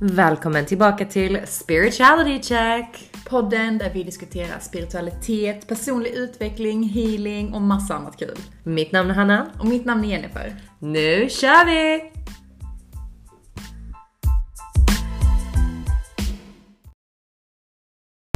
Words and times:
Välkommen 0.00 0.66
tillbaka 0.66 1.04
till 1.04 1.40
Spirituality 1.46 2.42
Check! 2.42 3.10
Podden 3.28 3.78
där 3.78 3.90
vi 3.94 4.02
diskuterar 4.02 4.58
spiritualitet, 4.58 5.68
personlig 5.68 6.10
utveckling, 6.10 6.82
healing 6.82 7.54
och 7.54 7.60
massa 7.62 7.94
annat 7.94 8.16
kul. 8.18 8.36
Mitt 8.64 8.92
namn 8.92 9.10
är 9.10 9.14
Hanna. 9.14 9.50
Och 9.58 9.66
mitt 9.66 9.84
namn 9.84 10.04
är 10.04 10.08
Jennifer. 10.08 10.56
Nu 10.78 11.28
kör 11.30 11.66
vi! 11.66 12.12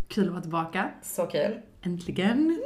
Kul 0.09 0.25
att 0.27 0.33
vara 0.33 0.43
tillbaka. 0.43 0.91
Så 1.03 1.27
kul. 1.27 1.61
Äntligen. 1.83 2.63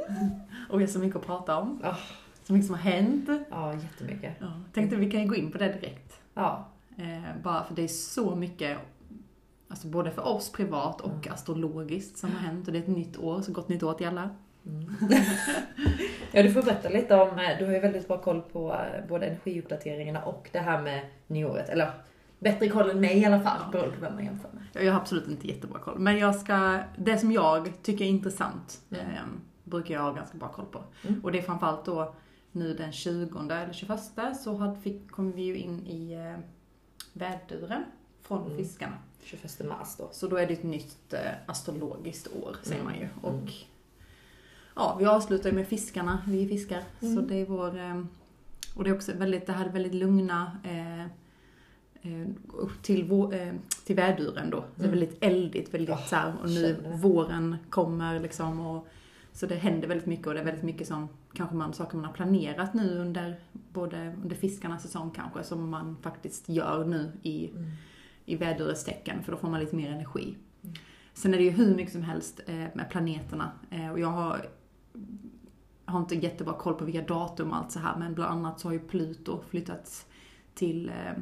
Och 0.69 0.79
vi 0.79 0.83
har 0.83 0.91
så 0.91 0.99
mycket 0.99 1.15
att 1.15 1.25
prata 1.25 1.57
om. 1.57 1.81
Oh, 1.83 1.97
Så 2.43 2.53
mycket 2.53 2.65
som 2.67 2.75
har 2.75 2.81
hänt. 2.91 3.29
ja, 3.49 3.73
jättemycket. 3.73 4.33
Ja, 4.39 4.47
tänkte 4.73 4.95
vi 4.95 5.11
kan 5.11 5.27
gå 5.27 5.35
in 5.35 5.51
på 5.51 5.57
det 5.57 5.67
direkt. 5.81 6.19
Ja. 6.33 6.67
Eh, 6.97 7.41
bara 7.43 7.63
för 7.63 7.75
det 7.75 7.83
är 7.83 7.87
så 7.87 8.35
mycket, 8.35 8.77
alltså 9.69 9.87
både 9.87 10.11
för 10.11 10.27
oss 10.27 10.51
privat 10.51 11.01
och 11.01 11.27
astrologiskt 11.27 12.17
som 12.17 12.31
har 12.31 12.39
hänt. 12.39 12.67
Och 12.67 12.73
det 12.73 12.79
är 12.79 12.83
ett 12.83 12.87
nytt 12.87 13.17
år, 13.17 13.41
så 13.41 13.51
gott 13.51 13.69
nytt 13.69 13.83
år 13.83 13.93
till 13.93 14.07
alla. 14.07 14.29
Ja, 16.31 16.43
du 16.43 16.51
får 16.53 16.61
berätta 16.61 16.89
lite 16.89 17.15
om, 17.15 17.39
eh, 17.39 17.57
du 17.59 17.65
har 17.65 17.73
ju 17.73 17.79
väldigt 17.79 18.07
bra 18.07 18.17
koll 18.17 18.41
på 18.41 18.73
eh, 18.73 19.07
både 19.09 19.25
energiuppdateringarna 19.25 20.23
och 20.23 20.49
det 20.51 20.59
här 20.59 20.81
med 20.81 21.05
nyåret. 21.27 21.69
Eller 21.69 21.91
bättre 22.39 22.69
koll 22.69 22.89
än 22.89 22.99
mig 22.99 23.17
i 23.17 23.25
alla 23.25 23.39
fall, 23.39 23.71
beroende 23.71 23.95
på 23.95 24.01
vem 24.01 24.13
man 24.15 24.25
jämför 24.25 24.49
med. 24.53 24.85
Jag 24.85 24.93
har 24.93 24.99
absolut 24.99 25.27
inte 25.27 25.47
jättebra 25.47 25.79
koll. 25.79 25.99
Men 25.99 26.17
jag 26.17 26.35
ska, 26.35 26.79
det 26.97 27.17
som 27.17 27.31
jag 27.31 27.71
tycker 27.83 28.05
är 28.05 28.09
intressant 28.09 28.81
Mm. 28.89 29.05
eh, 29.05 29.21
brukar 29.63 29.93
jag 29.93 30.01
ha 30.01 30.11
ganska 30.11 30.37
bra 30.37 30.47
koll 30.47 30.65
på. 30.65 30.83
Mm. 31.07 31.23
Och 31.23 31.31
det 31.31 31.37
är 31.37 31.41
framförallt 31.41 31.85
då 31.85 32.13
nu 32.51 32.73
den 32.73 32.91
20 32.91 33.39
eller 33.39 33.73
21 33.73 33.99
så 34.43 34.55
hade, 34.57 34.79
fick, 34.81 35.11
kom 35.11 35.31
vi 35.31 35.41
ju 35.41 35.57
in 35.57 35.87
i 35.87 36.13
eh, 36.13 36.39
väduren 37.13 37.83
från 38.29 38.45
Mm. 38.45 38.57
fiskarna. 38.57 38.97
21 39.23 39.59
mars 39.69 39.95
då. 39.97 40.09
Så 40.11 40.27
då 40.27 40.35
är 40.37 40.47
det 40.47 40.53
ett 40.53 40.63
nytt 40.63 41.13
eh, 41.13 41.19
astrologiskt 41.45 42.27
år, 42.43 42.55
säger 42.63 42.81
Mm. 42.81 42.91
man 42.93 43.01
ju. 43.01 43.07
Och 43.21 43.33
Mm. 43.33 43.45
ja, 44.75 44.95
vi 44.99 45.05
avslutar 45.05 45.49
ju 45.49 45.55
med 45.55 45.67
fiskarna, 45.67 46.21
vi 46.27 46.43
är 46.43 46.47
fiskar. 46.47 46.83
Så 46.99 47.05
Mm. 47.05 47.27
det 47.27 47.35
är 47.35 47.45
vår... 47.45 47.77
Eh, 47.79 48.03
och 48.75 48.83
det 48.83 48.89
är 48.89 48.95
också 48.95 49.13
väldigt, 49.13 49.45
det 49.47 49.53
här 49.53 49.65
är 49.65 49.69
väldigt 49.69 49.93
lugna 49.93 50.51
eh, 50.63 51.01
eh, 52.01 52.27
upp 52.53 52.83
till, 52.83 53.03
vår, 53.03 53.33
eh, 53.33 53.53
till 53.85 53.95
väduren 53.95 54.49
då. 54.49 54.63
Det 54.75 54.83
är 54.83 54.87
Mm. 54.87 54.99
väldigt 54.99 55.17
eldigt, 55.23 55.73
väldigt 55.73 55.89
Ja, 55.89 55.97
så 55.97 56.15
här, 56.15 56.33
och 56.43 56.49
nu 56.49 56.75
våren 57.01 57.55
kommer 57.69 58.19
liksom 58.19 58.59
och 58.59 58.87
så 59.33 59.45
det 59.45 59.55
händer 59.55 59.87
väldigt 59.87 60.07
mycket 60.07 60.27
och 60.27 60.33
det 60.33 60.39
är 60.39 60.43
väldigt 60.45 60.63
mycket 60.63 60.87
som 60.87 61.07
kanske 61.33 61.55
man, 61.55 61.73
saker 61.73 61.95
man 61.97 62.05
har 62.05 62.13
planerat 62.13 62.73
nu 62.73 62.97
under 62.99 63.39
både 63.73 64.15
under 64.23 64.35
fiskarnas 64.35 64.81
säsong 64.81 65.11
kanske 65.15 65.43
som 65.43 65.69
man 65.69 65.97
faktiskt 66.01 66.49
gör 66.49 66.85
nu 66.85 67.11
i 67.23 67.49
Mm. 67.49 67.71
I 68.31 68.35
vädurets 68.35 68.83
tecken 68.83 69.23
för 69.23 69.31
då 69.31 69.37
får 69.37 69.49
man 69.49 69.59
lite 69.59 69.75
mer 69.75 69.91
energi. 69.91 70.37
Mm. 70.63 70.75
Sen 71.13 71.33
är 71.33 71.37
det 71.37 71.43
ju 71.43 71.49
hur 71.49 71.75
mycket 71.75 71.93
som 71.93 72.03
helst 72.03 72.39
eh, 72.47 72.55
med 72.55 72.87
planeterna 72.89 73.51
eh, 73.69 73.89
och 73.91 73.99
jag 73.99 74.07
har, 74.07 74.49
har 75.85 75.99
inte 75.99 76.15
jättebra 76.15 76.53
koll 76.53 76.73
på 76.73 76.85
vilka 76.85 77.01
datum 77.01 77.49
och 77.51 77.57
allt 77.57 77.71
så 77.71 77.79
här 77.79 77.95
men 77.97 78.13
bland 78.13 78.31
annat 78.31 78.59
så 78.59 78.67
har 78.67 78.73
ju 78.73 78.79
Pluto 78.79 79.41
flyttats 79.49 80.05
till 80.53 80.89
eh, 80.89 81.13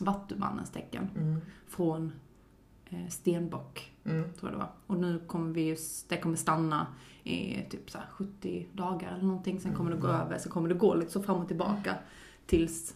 Vattumannens 0.00 0.70
tecken 0.70 1.08
Mm. 1.16 1.40
från 1.68 2.12
Stenbock, 3.08 3.92
Mm. 4.04 4.22
tror 4.32 4.50
jag 4.50 4.52
det 4.52 4.58
var. 4.64 4.70
Och 4.86 4.96
nu 5.00 5.18
kommer 5.26 5.52
vi 5.54 5.76
det 6.08 6.16
kommer 6.16 6.36
stanna 6.36 6.86
i 7.24 7.62
typ 7.70 7.90
så 7.90 7.98
här 7.98 8.06
70 8.10 8.66
dagar 8.72 9.12
eller 9.12 9.24
någonting, 9.24 9.60
sen 9.60 9.74
kommer 9.74 9.90
det 9.90 9.96
gå 9.96 10.08
Mm. 10.08 10.20
över, 10.20 10.38
så 10.38 10.48
kommer 10.50 10.68
det 10.68 10.74
gå 10.74 10.94
lite 10.94 11.10
så 11.10 11.22
fram 11.22 11.36
och 11.40 11.48
tillbaka 11.48 11.94
tills 12.46 12.94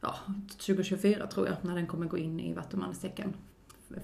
ja, 0.00 0.14
2024 0.48 1.26
tror 1.26 1.46
jag, 1.46 1.56
när 1.62 1.74
den 1.74 1.86
kommer 1.86 2.06
gå 2.06 2.18
in 2.18 2.40
i 2.40 2.54
Vattumannens 2.54 3.00
tecken. 3.00 3.34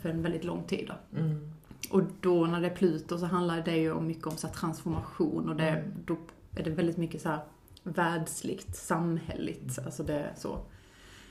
För 0.00 0.08
en 0.08 0.22
väldigt 0.22 0.44
lång 0.44 0.64
tid 0.64 0.88
då. 1.12 1.18
Mm. 1.20 1.50
Och 1.90 2.02
då 2.20 2.46
när 2.46 2.60
det 2.60 2.66
är 2.66 2.74
Pluto 2.74 3.18
så 3.18 3.26
handlar 3.26 3.62
det 3.62 3.76
ju 3.76 3.92
om 3.92 4.06
mycket 4.06 4.26
om 4.26 4.36
så 4.36 4.48
transformation 4.48 5.48
och 5.48 5.56
det, 5.56 5.68
Mm. 5.68 5.92
då 6.06 6.16
är 6.56 6.62
det 6.64 6.70
väldigt 6.70 6.96
mycket 6.96 7.22
så 7.22 7.28
här 7.28 7.40
världsligt, 7.82 8.76
samhälleligt, 8.76 9.78
alltså 9.84 10.02
det 10.02 10.30
så. 10.36 10.58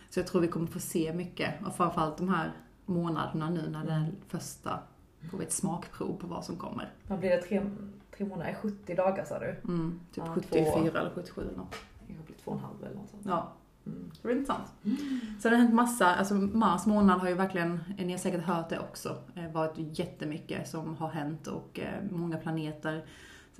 Så 0.09 0.19
jag 0.19 0.27
tror 0.27 0.41
vi 0.41 0.47
kommer 0.47 0.67
få 0.67 0.79
se 0.79 1.13
mycket, 1.13 1.53
och 1.65 1.75
framförallt 1.75 2.17
de 2.17 2.29
här 2.29 2.51
månaderna 2.85 3.49
nu 3.49 3.69
när 3.69 3.85
det 3.85 3.91
är 3.91 4.11
första, 4.27 4.79
får 5.31 5.37
vi 5.37 5.45
ett 5.45 5.51
smakprov 5.53 6.17
på 6.17 6.27
vad 6.27 6.45
som 6.45 6.55
kommer. 6.55 6.91
Vad 7.07 7.19
blir 7.19 7.29
det? 7.29 7.41
Tre, 7.41 7.69
tre 8.17 8.25
månader? 8.25 8.57
70 8.61 8.95
dagar 8.95 9.25
sa 9.25 9.39
du? 9.39 9.45
Mm, 9.63 9.99
typ 10.13 10.23
Ja, 10.27 10.33
74 10.35 10.65
två. 10.91 10.97
eller 10.97 11.11
77 11.15 11.41
eller 11.41 11.57
något. 11.57 11.75
Det 12.07 12.13
blir 12.25 12.35
två 12.43 12.51
och 12.51 12.57
en 12.57 12.63
halv 12.63 12.83
eller 12.85 12.95
något 12.95 13.09
sånt. 13.09 13.23
Ja, 13.25 13.51
Mm. 13.85 14.11
det 14.13 14.23
blir 14.23 14.31
intressant. 14.35 14.73
Så 15.39 15.49
det 15.49 15.55
har 15.55 15.61
hänt 15.61 15.73
massa, 15.73 16.15
alltså 16.15 16.33
mars 16.33 16.85
månad 16.85 17.19
har 17.19 17.27
ju 17.29 17.33
verkligen, 17.33 17.79
ni 17.97 18.11
har 18.11 18.17
säkert 18.17 18.43
hört 18.43 18.69
det 18.69 18.79
också, 18.79 19.17
eh, 19.35 19.51
varit 19.51 19.99
jättemycket 19.99 20.67
som 20.69 20.95
har 20.97 21.09
hänt 21.09 21.47
och 21.47 21.79
eh, 21.79 22.03
många 22.11 22.37
planeter 22.37 23.05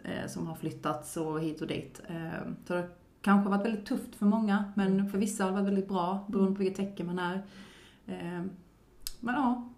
eh, 0.03 0.27
som 0.27 0.47
har 0.47 0.55
flyttats 0.55 1.17
och 1.17 1.41
hit 1.41 1.61
och 1.61 1.67
dit. 1.67 2.01
Eh, 2.07 2.39
Så 2.65 2.73
det 2.73 2.79
har 2.79 2.89
kanske 3.21 3.49
varit 3.49 3.65
väldigt 3.65 3.85
tufft 3.85 4.15
för 4.15 4.25
många, 4.25 4.63
men 4.75 5.09
för 5.09 5.17
vissa 5.17 5.43
har 5.43 5.51
det 5.51 5.55
varit 5.57 5.67
väldigt 5.67 5.87
bra 5.87 6.25
beroende 6.27 6.51
på 6.55 6.59
vilket 6.59 6.77
tecken 6.77 7.05
man 7.05 7.19
är. 7.19 7.35
Eh, 8.05 8.41
Men 9.19 9.35
ja, 9.35 9.69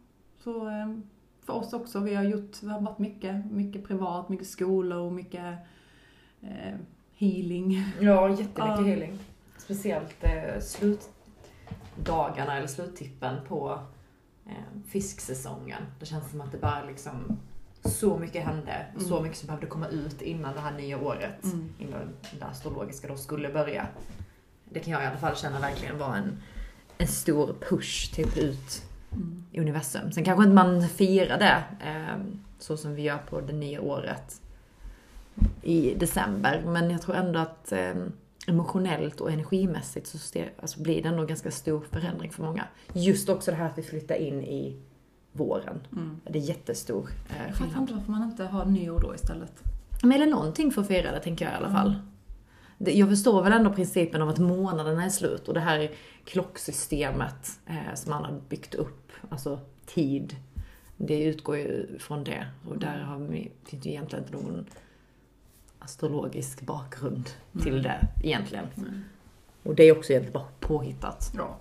så 0.44 0.68
eh, 0.68 0.98
för 1.46 1.54
oss 1.54 1.74
också, 1.74 2.00
vi 2.00 2.16
har 2.16 2.24
gjort, 2.24 2.62
det 2.62 2.68
har 2.68 2.82
varit 2.82 3.00
mycket, 3.00 3.46
mycket 3.52 3.88
privat, 3.88 4.30
mycket 4.30 4.48
skolor 4.48 4.98
och 5.00 5.14
mycket 5.14 5.54
eh, 6.42 6.76
healing. 7.16 7.84
Ja, 8.02 8.30
jättemycket 8.30 8.86
healing. 8.86 9.18
Speciellt 9.58 10.16
eh, 10.24 10.60
slutdagarna 10.62 12.58
eller 12.58 12.68
sluttippen 12.68 13.36
på 13.48 13.80
eh, 14.46 14.54
fisksäsongen. 14.88 15.82
Det 16.00 16.06
känns 16.06 16.30
som 16.32 16.42
att 16.42 16.52
det 16.52 16.58
bara 16.58 16.84
liksom 16.84 17.38
så 17.86 18.18
mycket 18.18 18.46
hände 18.46 18.86
och 18.96 19.02
så 19.02 19.14
Mm. 19.14 19.24
mycket 19.24 19.38
som 19.38 19.48
behövde 19.48 19.68
komma 19.68 19.88
ut 19.88 20.22
innan 20.22 20.54
det 20.56 20.60
här 20.62 20.72
nya 20.78 21.00
året. 21.00 21.44
Mm. 21.44 21.70
Innan 21.80 22.02
det 22.40 22.46
astrologiska 22.46 23.08
då 23.08 23.18
skulle 23.18 23.50
börja. 23.50 23.88
Det 24.70 24.80
kan 24.80 24.94
jag 24.94 25.04
i 25.04 25.06
alla 25.06 25.18
fall 25.18 25.36
känna 25.36 25.60
verkligen 25.60 25.98
var 25.98 26.16
en, 26.16 26.38
en 26.98 27.08
stor 27.08 27.56
push 27.70 28.14
typ 28.16 28.38
ut 28.38 28.82
Mm. 29.12 29.44
i 29.52 29.60
universum. 29.60 30.12
Sen 30.12 30.24
kanske 30.24 30.44
inte 30.44 30.54
man 30.56 30.90
firar 30.90 31.38
det 31.40 31.64
eh, 31.90 32.18
så 32.60 32.78
som 32.78 32.96
vi 32.96 33.02
gör 33.02 33.18
på 33.18 33.42
det 33.42 33.54
nya 33.54 33.82
året 33.82 34.42
i 35.62 35.96
december. 35.96 36.64
Men 36.66 36.92
jag 36.92 37.02
tror 37.02 37.16
ändå 37.16 37.40
att 37.40 37.72
eh, 37.72 37.94
emotionellt 38.48 39.22
och 39.22 39.32
energimässigt 39.32 40.08
så 40.08 40.40
alltså 40.62 40.82
blir 40.82 41.04
det 41.04 41.10
ändå 41.10 41.26
ganska 41.26 41.52
stor 41.52 41.82
förändring 41.92 42.32
för 42.32 42.44
många. 42.44 42.68
Just 42.94 43.30
också 43.30 43.52
det 43.52 43.58
här 43.58 43.66
att 43.70 43.78
vi 43.78 43.84
flyttar 43.84 44.16
in 44.16 44.42
i 44.44 44.80
våren. 45.32 45.80
Mm. 45.92 46.20
Det 46.30 46.40
är 46.40 46.44
jättestor 46.44 47.10
eh, 47.30 47.48
Jag 47.48 47.56
fattar 47.56 47.82
inte 47.82 47.94
varför 47.94 48.12
man 48.12 48.24
inte 48.24 48.44
har 48.44 48.66
nyår 48.66 49.00
då 49.00 49.16
istället. 49.16 49.64
Men 50.02 50.12
är 50.12 50.20
det 50.20 50.26
någonting 50.26 50.72
för 50.72 50.82
att 50.82 50.88
fira 50.88 51.12
det 51.12 51.20
tänker 51.20 51.46
jag 51.46 51.54
i 51.54 51.58
alla 51.58 51.72
fall. 51.72 51.96
Det- 52.78 52.92
Jag 52.94 53.10
förstår 53.10 53.44
väl 53.44 53.54
ändå 53.54 53.74
principen 53.74 54.22
av 54.22 54.30
att 54.30 54.40
månaderna 54.40 55.04
är 55.06 55.10
slut 55.10 55.48
och 55.48 55.54
det 55.54 55.60
här 55.60 55.92
klocksystemet 56.26 57.60
eh, 57.66 57.94
som 57.96 58.10
man 58.10 58.24
har 58.26 58.42
byggt 58.50 58.76
upp, 58.76 59.12
alltså 59.30 59.60
tid. 59.86 60.36
Det 60.98 61.24
utgår 61.24 61.58
ju 61.58 61.98
från 62.00 62.24
det 62.24 62.48
och 62.70 62.78
där 62.78 62.98
har 63.00 63.18
vi, 63.20 63.52
finns 63.66 63.86
ju 63.86 63.90
egentligen 63.90 64.26
inte 64.26 64.38
någon 64.38 64.66
astrologisk 65.86 66.62
bakgrund 66.62 67.30
till 67.62 67.72
Mm. 67.80 67.84
det 67.84 68.08
egentligen. 68.24 68.66
Mm. 68.78 69.02
Och 69.64 69.76
det 69.76 69.84
är 69.84 69.98
också 69.98 70.12
egentligen 70.12 70.34
bara 70.34 70.48
påhittat. 70.60 71.32
Ja, 71.38 71.58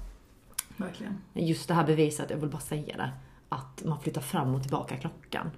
verkligen. 0.77 1.19
Just 1.33 1.69
det 1.69 1.75
här 1.75 1.87
beviset, 1.87 2.31
jag 2.31 2.37
vill 2.37 2.49
bara 2.51 2.61
säga 2.61 2.97
det, 2.97 3.11
att 3.49 3.85
man 3.85 4.01
flyttar 4.01 4.21
fram 4.21 4.55
och 4.55 4.63
tillbaka 4.63 4.97
klockan. 4.97 5.51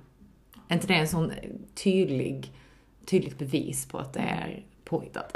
Är 0.68 0.74
inte 0.74 0.86
det 0.86 0.94
en 0.94 1.08
sån 1.08 1.32
tydlig, 1.84 2.52
tydligt 3.04 3.38
bevis 3.38 3.88
på 3.88 3.98
att 3.98 4.12
det 4.12 4.20
är 4.20 4.64
påhittat? 4.84 5.32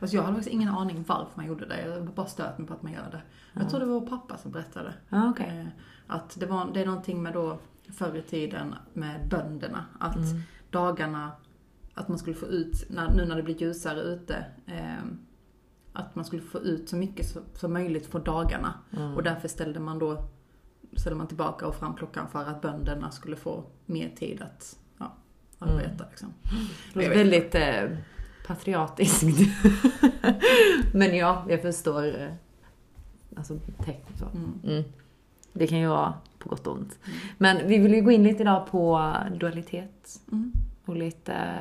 Alltså 0.00 0.16
jag 0.16 0.22
hade 0.22 0.34
faktiskt 0.34 0.54
ingen 0.54 0.68
aning 0.68 1.04
varför 1.08 1.30
man 1.34 1.46
gjorde 1.46 1.66
det. 1.66 1.86
Jag 1.86 2.04
bara 2.04 2.26
stört 2.26 2.58
mig 2.58 2.68
på 2.68 2.74
att 2.74 2.82
man 2.82 2.92
gör 2.92 3.10
det. 3.10 3.22
Jag 3.52 3.70
tror 3.70 3.80
det 3.80 3.86
var 3.86 4.00
pappa 4.00 4.38
som 4.38 4.50
berättade. 4.52 4.94
Ja, 5.08 5.30
okej. 5.30 5.58
Eh, 5.60 5.66
Att 6.06 6.40
det, 6.40 6.46
var, 6.46 6.70
det 6.74 6.80
är 6.80 6.86
någonting 6.86 7.22
med 7.22 7.32
då 7.32 7.58
förr 7.98 8.16
i 8.16 8.22
tiden 8.22 8.74
med 8.92 9.28
bönderna. 9.28 9.84
Att 10.00 10.16
Mm. 10.16 10.42
dagarna, 10.70 11.32
att 11.94 12.08
man 12.08 12.18
skulle 12.18 12.36
få 12.36 12.46
ut, 12.46 12.86
nu 12.88 13.24
när 13.24 13.36
det 13.36 13.42
blir 13.42 13.62
ljusare 13.62 14.00
ute, 14.00 14.46
eh, 14.66 15.04
att 15.92 16.14
man 16.14 16.24
skulle 16.24 16.42
få 16.42 16.58
ut 16.58 16.88
så 16.88 16.96
mycket 16.96 17.36
som 17.54 17.72
möjligt 17.72 18.10
på 18.10 18.18
dagarna. 18.18 18.74
Mm. 18.96 19.14
Och 19.14 19.22
därför 19.22 19.48
ställde 19.48 19.80
man 19.80 19.98
då 19.98 20.28
ställde 20.96 21.16
man 21.16 21.26
tillbaka 21.26 21.66
och 21.66 21.74
fram 21.74 21.94
klockan 21.94 22.28
för 22.28 22.44
att 22.44 22.60
bönderna 22.60 23.10
skulle 23.10 23.36
få 23.36 23.64
mer 23.86 24.08
tid 24.08 24.42
att 24.42 24.78
ja, 24.98 25.14
arbeta. 25.58 26.04
Liksom. 26.10 26.34
Det 26.92 27.08
vet 27.08 27.18
väldigt 27.18 27.54
eh, 27.54 27.98
patriotiskt. 28.46 29.24
Men 30.92 31.16
ja, 31.16 31.46
jag 31.48 31.62
förstår. 31.62 32.20
Eh, 32.20 32.32
alltså 33.36 33.58
tecken 33.84 34.16
så. 34.18 34.24
Mm. 34.24 34.60
Mm. 34.64 34.84
Det 35.52 35.66
kan 35.66 35.78
ju 35.78 35.86
vara 35.86 36.14
på 36.38 36.48
gott 36.48 36.66
och 36.66 36.74
ont. 36.74 36.98
Men 37.38 37.68
vi 37.68 37.78
vill 37.78 37.94
ju 37.94 38.02
gå 38.02 38.10
in 38.10 38.22
lite 38.22 38.42
idag 38.42 38.66
på 38.70 39.12
dualitet 39.40 40.20
Mm. 40.32 40.52
Och 40.84 40.96
lite 40.96 41.56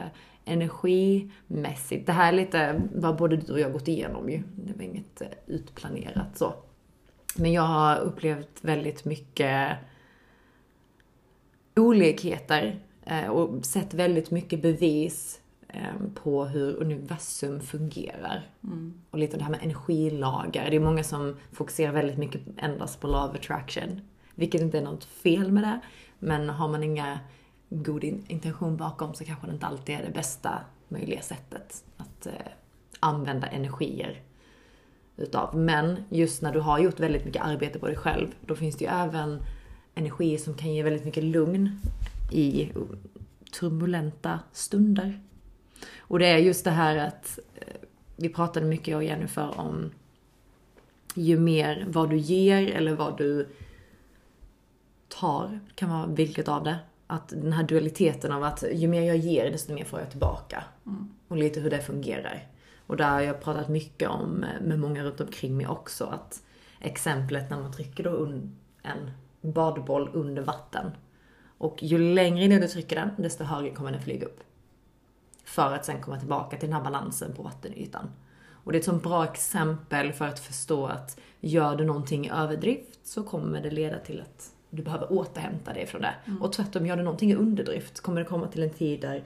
energimässigt. 0.46 2.06
Det 2.06 2.12
här 2.12 2.34
är 2.34 2.38
lite 2.38 2.82
vad 2.96 3.18
både 3.18 3.38
du 3.38 3.54
och 3.54 3.60
jag 3.60 3.74
gått 3.74 3.88
igenom 3.88 4.30
ju. 4.30 4.44
Det 4.56 4.74
var 4.74 4.84
inget 4.84 5.22
eh, 5.22 5.28
utplanerat 5.48 6.38
så. 6.38 6.54
Men 7.36 7.54
jag 7.54 7.62
har 7.62 8.00
upplevt 8.00 8.60
väldigt 8.62 9.06
mycket 9.06 9.78
olikheter 11.76 12.80
eh, 13.06 13.28
och 13.28 13.66
sett 13.66 13.94
väldigt 13.94 14.32
mycket 14.32 14.62
bevis 14.62 15.42
eh, 15.68 16.08
på 16.14 16.46
hur 16.46 16.76
universum 16.76 17.62
fungerar. 17.62 18.50
Mm. 18.64 18.94
Och 19.10 19.20
lite 19.20 19.38
det 19.38 19.44
här 19.44 19.52
med 19.52 19.64
energilager. 19.64 20.70
Det 20.70 20.76
är 20.76 20.80
många 20.80 21.04
som 21.04 21.38
fokuserar 21.52 21.92
väldigt 21.92 22.18
mycket 22.18 22.42
endast 22.58 23.02
på 23.02 23.08
love 23.08 23.40
attraction. 23.40 24.02
Vilket 24.36 24.62
inte 24.62 24.78
är 24.78 24.82
något 24.82 25.04
fel 25.04 25.52
med 25.52 25.64
det. 25.64 25.80
Men 26.20 26.50
har 26.50 26.68
man 26.68 26.84
inga 26.84 27.20
god 27.74 28.04
intention 28.04 28.78
bakom 28.78 29.14
så 29.14 29.26
kanske 29.26 29.48
det 29.48 29.54
inte 29.54 29.66
alltid 29.66 29.96
är 29.96 30.04
det 30.04 30.12
bästa 30.12 30.60
möjliga 30.88 31.22
sättet 31.22 31.84
att 31.98 32.26
eh, 32.26 32.34
använda 33.00 33.48
energier 33.48 34.22
utav. 35.18 35.58
Men 35.58 36.04
just 36.10 36.42
när 36.42 36.54
du 36.54 36.60
har 36.60 36.80
gjort 36.80 37.00
väldigt 37.00 37.26
mycket 37.26 37.44
arbete 37.44 37.80
på 37.80 37.88
dig 37.88 37.96
själv, 37.96 38.28
då 38.42 38.56
finns 38.56 38.76
det 38.76 38.86
ju 38.86 38.92
även 38.92 39.42
energier 39.96 40.38
som 40.38 40.54
kan 40.54 40.74
ge 40.74 40.84
väldigt 40.84 41.06
mycket 41.06 41.24
lugn 41.24 41.80
i 42.32 42.72
turbulenta 43.60 44.40
stunder. 44.52 45.22
Och 45.98 46.20
det 46.20 46.28
är 46.28 46.38
just 46.38 46.64
det 46.64 46.72
här 46.72 46.96
att 46.96 47.40
eh, 47.56 47.68
vi 48.16 48.30
pratade 48.30 48.66
mycket 48.66 48.88
jag 48.88 48.98
och 48.98 49.04
Jennifer 49.04 49.60
om 49.60 49.92
ju 51.16 51.40
mer 51.40 51.86
vad 51.88 52.10
du 52.10 52.18
ger 52.18 52.72
eller 52.72 52.96
vad 52.96 53.18
du 53.18 53.48
tar, 55.08 55.60
kan 55.76 55.90
vara 55.90 56.06
vilket 56.06 56.48
av 56.48 56.64
det. 56.64 56.80
Att 57.08 57.30
den 57.30 57.54
här 57.54 57.64
dualiteten 57.64 58.32
av 58.32 58.44
att 58.44 58.64
ju 58.74 58.88
mer 58.88 59.02
jag 59.02 59.18
ger 59.18 59.52
desto 59.52 59.74
mer 59.74 59.86
får 59.86 60.00
jag 60.00 60.10
tillbaka. 60.10 60.64
Och 61.28 61.38
lite 61.38 61.60
hur 61.60 61.70
det 61.70 61.82
fungerar. 61.82 62.48
Och 62.88 62.98
där 62.98 63.10
har 63.10 63.22
jag 63.22 63.42
pratat 63.42 63.70
mycket 63.70 64.10
om 64.10 64.46
med 64.62 64.80
många 64.80 65.04
runt 65.04 65.22
omkring 65.22 65.58
mig 65.58 65.68
också 65.68 66.06
att 66.06 66.44
exemplet 66.80 67.50
när 67.50 67.60
man 67.60 67.72
trycker 67.74 68.04
då 68.04 68.26
en 68.82 69.12
badboll 69.42 70.10
under 70.14 70.42
vatten. 70.42 70.92
Och 71.58 71.84
ju 71.84 71.98
längre 71.98 72.48
ner 72.48 72.62
du 72.62 72.68
trycker 72.68 72.96
den, 72.96 73.10
desto 73.18 73.44
högre 73.44 73.70
kommer 73.70 73.92
den 73.92 74.02
flyga 74.02 74.26
upp. 74.26 74.40
För 75.44 75.74
att 75.74 75.86
sen 75.86 76.02
komma 76.02 76.20
tillbaka 76.20 76.58
till 76.58 76.70
den 76.70 76.78
här 76.78 76.84
balansen 76.84 77.34
på 77.34 77.44
vattenytan. 77.44 78.12
Och 78.64 78.72
det 78.72 78.78
är 78.78 78.80
ett 78.80 78.86
sånt 78.86 79.04
bra 79.04 79.24
exempel 79.24 80.14
för 80.14 80.26
att 80.26 80.40
förstå 80.40 80.86
att 80.86 81.20
gör 81.40 81.76
du 81.76 81.86
någonting 81.86 82.26
i 82.26 82.30
överdrift 82.30 83.00
så 83.08 83.24
kommer 83.24 83.62
det 83.62 83.70
leda 83.70 84.00
till 84.00 84.22
att 84.22 84.52
du 84.76 84.84
behöver 84.84 85.12
återhämta 85.14 85.74
dig 85.74 85.86
från 85.86 86.02
det. 86.02 86.16
Och 86.42 86.54
tvärtom, 86.54 86.86
gör 86.86 86.98
du 86.98 87.04
någonting 87.04 87.32
i 87.32 87.36
underdrift 87.36 88.02
kommer 88.02 88.20
det 88.20 88.26
komma 88.26 88.48
till 88.48 88.64
en 88.64 88.70
tid 88.70 89.02
där 89.02 89.24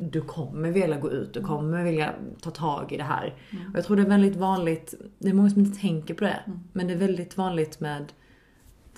du 0.00 0.20
kommer 0.20 0.70
vilja 0.70 0.98
gå 0.98 1.10
ut, 1.10 1.34
du 1.34 1.42
kommer 1.42 1.84
vilja 1.84 2.14
ta 2.40 2.50
tag 2.50 2.92
i 2.92 2.96
det 2.96 3.02
här. 3.02 3.34
Och 3.72 3.78
jag 3.78 3.84
tror 3.84 3.96
det 3.96 4.02
är 4.02 4.06
väldigt 4.06 4.36
vanligt, 4.36 4.94
det 5.18 5.28
är 5.28 5.34
många 5.34 5.50
som 5.50 5.60
inte 5.60 5.80
tänker 5.80 6.14
på 6.14 6.24
det, 6.24 6.40
men 6.72 6.86
det 6.86 6.92
är 6.92 6.98
väldigt 6.98 7.36
vanligt 7.36 7.80
med 7.80 8.12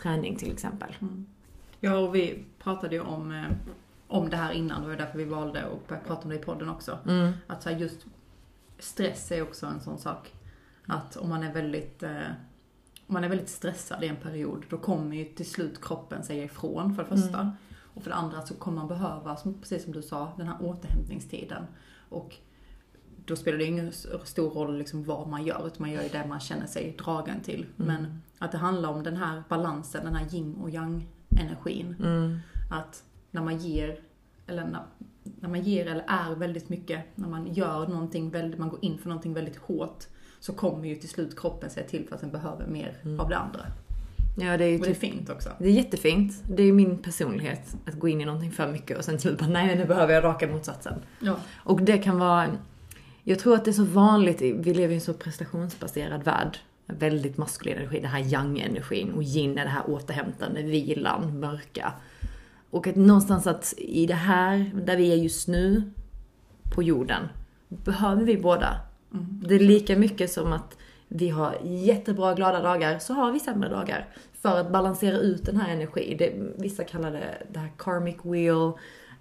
träning 0.02 0.36
till 0.36 0.52
exempel. 0.52 0.94
Ja, 1.80 1.98
och 1.98 2.14
vi 2.14 2.44
pratade 2.58 2.94
ju 2.94 3.00
om, 3.00 3.32
eh, 3.32 3.74
om 4.08 4.30
det 4.30 4.36
här 4.36 4.52
innan, 4.52 4.82
det 4.82 4.88
var 4.88 4.96
därför 4.96 5.18
vi 5.18 5.24
valde 5.24 5.64
att 5.64 5.88
börja 5.88 6.00
prata 6.00 6.22
om 6.22 6.30
det 6.30 6.36
i 6.36 6.38
podden 6.38 6.68
också. 6.68 6.98
Mm. 7.06 7.32
Att 7.46 7.62
så 7.62 7.70
just 7.70 8.06
stress 8.78 9.32
är 9.32 9.42
också 9.42 9.66
en 9.66 9.80
sån 9.80 9.98
sak. 9.98 10.32
Att 10.86 11.16
om 11.16 11.28
man 11.28 11.42
är 11.42 11.52
väldigt, 11.52 12.02
eh, 12.02 12.10
man 13.12 13.24
är 13.24 13.28
väldigt 13.28 13.48
stressad 13.48 14.04
i 14.04 14.08
en 14.08 14.16
period, 14.16 14.64
då 14.70 14.78
kommer 14.78 15.16
ju 15.16 15.24
till 15.24 15.50
slut 15.50 15.84
kroppen 15.84 16.22
säga 16.22 16.44
ifrån 16.44 16.94
för 16.94 17.02
det 17.02 17.08
första. 17.08 17.56
Och 17.94 18.02
för 18.02 18.10
det 18.10 18.16
andra 18.16 18.42
så 18.42 18.54
kommer 18.54 18.76
man 18.76 18.88
behöva, 18.88 19.36
precis 19.60 19.84
som 19.84 19.92
du 19.92 20.02
sa, 20.02 20.32
den 20.36 20.46
här 20.46 20.56
återhämtningstiden. 20.60 21.66
Och 22.08 22.36
då 23.24 23.36
spelar 23.36 23.58
det 23.58 23.64
ingen 23.64 23.92
stor 24.24 24.50
roll 24.50 24.78
liksom 24.78 25.04
vad 25.04 25.28
man 25.28 25.44
gör, 25.44 25.66
utan 25.66 25.76
man 25.78 25.90
gör 25.90 26.02
ju 26.02 26.08
det 26.08 26.26
man 26.28 26.40
känner 26.40 26.66
sig 26.66 26.96
dragen 27.04 27.40
till. 27.40 27.66
Men 27.76 28.22
att 28.38 28.52
det 28.52 28.58
handlar 28.58 28.88
om 28.88 29.02
den 29.02 29.16
här 29.16 29.42
balansen, 29.48 30.04
den 30.04 30.14
här 30.14 30.34
yin 30.34 30.54
och 30.54 30.70
yang 30.70 31.06
energin. 31.40 31.96
Mm. 31.98 32.38
Att 32.70 33.04
när 33.30 33.42
man 33.42 33.58
ger, 33.58 34.00
eller 34.46 34.64
när, 34.64 34.82
när 35.22 35.48
man 35.48 35.62
ger 35.62 35.86
eller 35.86 36.04
är 36.08 36.34
väldigt 36.34 36.68
mycket, 36.68 37.04
när 37.14 37.28
man 37.28 37.52
gör 37.52 37.86
någonting 37.86 38.30
väldigt, 38.30 38.60
man 38.60 38.68
går 38.68 38.84
in 38.84 38.98
för 38.98 39.08
någonting 39.08 39.34
väldigt 39.34 39.56
hårt, 39.56 40.06
så 40.42 40.52
kommer 40.52 40.88
ju 40.88 40.94
till 40.94 41.08
slut 41.08 41.40
kroppen 41.40 41.70
säga 41.70 41.86
till 41.86 42.06
för 42.08 42.14
att 42.14 42.20
den 42.20 42.30
behöver 42.30 42.66
mer 42.66 42.96
av 43.18 43.28
det 43.28 43.36
andra. 43.36 43.60
Ja, 44.38 44.56
det 44.56 44.64
är 44.64 44.68
ju 44.68 44.78
Och 44.78 44.84
det 44.84 44.90
är 44.90 44.94
typ, 44.94 45.00
fint 45.00 45.30
också. 45.30 45.50
det 45.58 45.64
är 45.64 45.72
jättefint. 45.72 46.42
Det 46.48 46.62
är 46.62 46.72
min 46.72 46.98
personlighet, 46.98 47.76
att 47.86 47.94
gå 47.94 48.08
in 48.08 48.20
i 48.20 48.24
någonting 48.24 48.50
för 48.50 48.72
mycket 48.72 48.98
och 48.98 49.04
sen 49.04 49.14
till 49.14 49.22
slut 49.22 49.38
bara, 49.38 49.48
nej 49.50 49.76
nu 49.76 49.84
behöver 49.84 50.14
jag 50.14 50.24
raka 50.24 50.46
motsatsen. 50.48 50.94
Ja. 51.20 51.36
Och 51.56 51.82
det 51.82 51.98
kan 51.98 52.18
vara, 52.18 52.48
jag 53.22 53.38
tror 53.38 53.54
att 53.54 53.64
det 53.64 53.70
är 53.70 53.72
så 53.72 53.84
vanligt, 53.84 54.40
vi 54.42 54.74
lever 54.74 54.92
i 54.92 54.94
en 54.94 55.00
så 55.00 55.14
prestationsbaserad 55.14 56.24
värld. 56.24 56.58
Väldigt 56.86 57.36
maskulin 57.36 57.76
energi, 57.76 58.00
det 58.00 58.08
här 58.08 58.20
yang-energin. 58.20 59.12
Och 59.12 59.22
yin 59.22 59.58
är 59.58 59.64
det 59.64 59.70
här 59.70 59.90
återhämtande, 59.90 60.62
vilan, 60.62 61.40
mörka. 61.40 61.92
Och 62.70 62.86
att 62.86 62.96
någonstans 62.96 63.46
att 63.46 63.74
i 63.78 64.06
det 64.06 64.14
här, 64.14 64.70
där 64.84 64.96
vi 64.96 65.12
är 65.12 65.16
just 65.16 65.48
nu, 65.48 65.82
på 66.74 66.82
jorden, 66.82 67.28
behöver 67.68 68.24
vi 68.24 68.36
båda. 68.36 68.80
Det 69.20 69.54
är 69.54 69.58
lika 69.58 69.96
mycket 69.96 70.32
som 70.32 70.52
att 70.52 70.76
vi 71.08 71.28
har 71.28 71.58
jättebra 71.62 72.34
glada 72.34 72.62
dagar, 72.62 72.98
så 72.98 73.14
har 73.14 73.32
vi 73.32 73.40
sämre 73.40 73.68
dagar. 73.68 74.08
För 74.32 74.60
att 74.60 74.72
balansera 74.72 75.18
ut 75.18 75.44
den 75.44 75.56
här 75.56 75.72
energin. 75.72 76.16
Det, 76.18 76.32
vissa 76.58 76.84
kallar 76.84 77.12
det 77.12 77.46
det 77.52 77.58
här 77.58 77.72
karmic 77.78 78.16
wheel, 78.22 78.72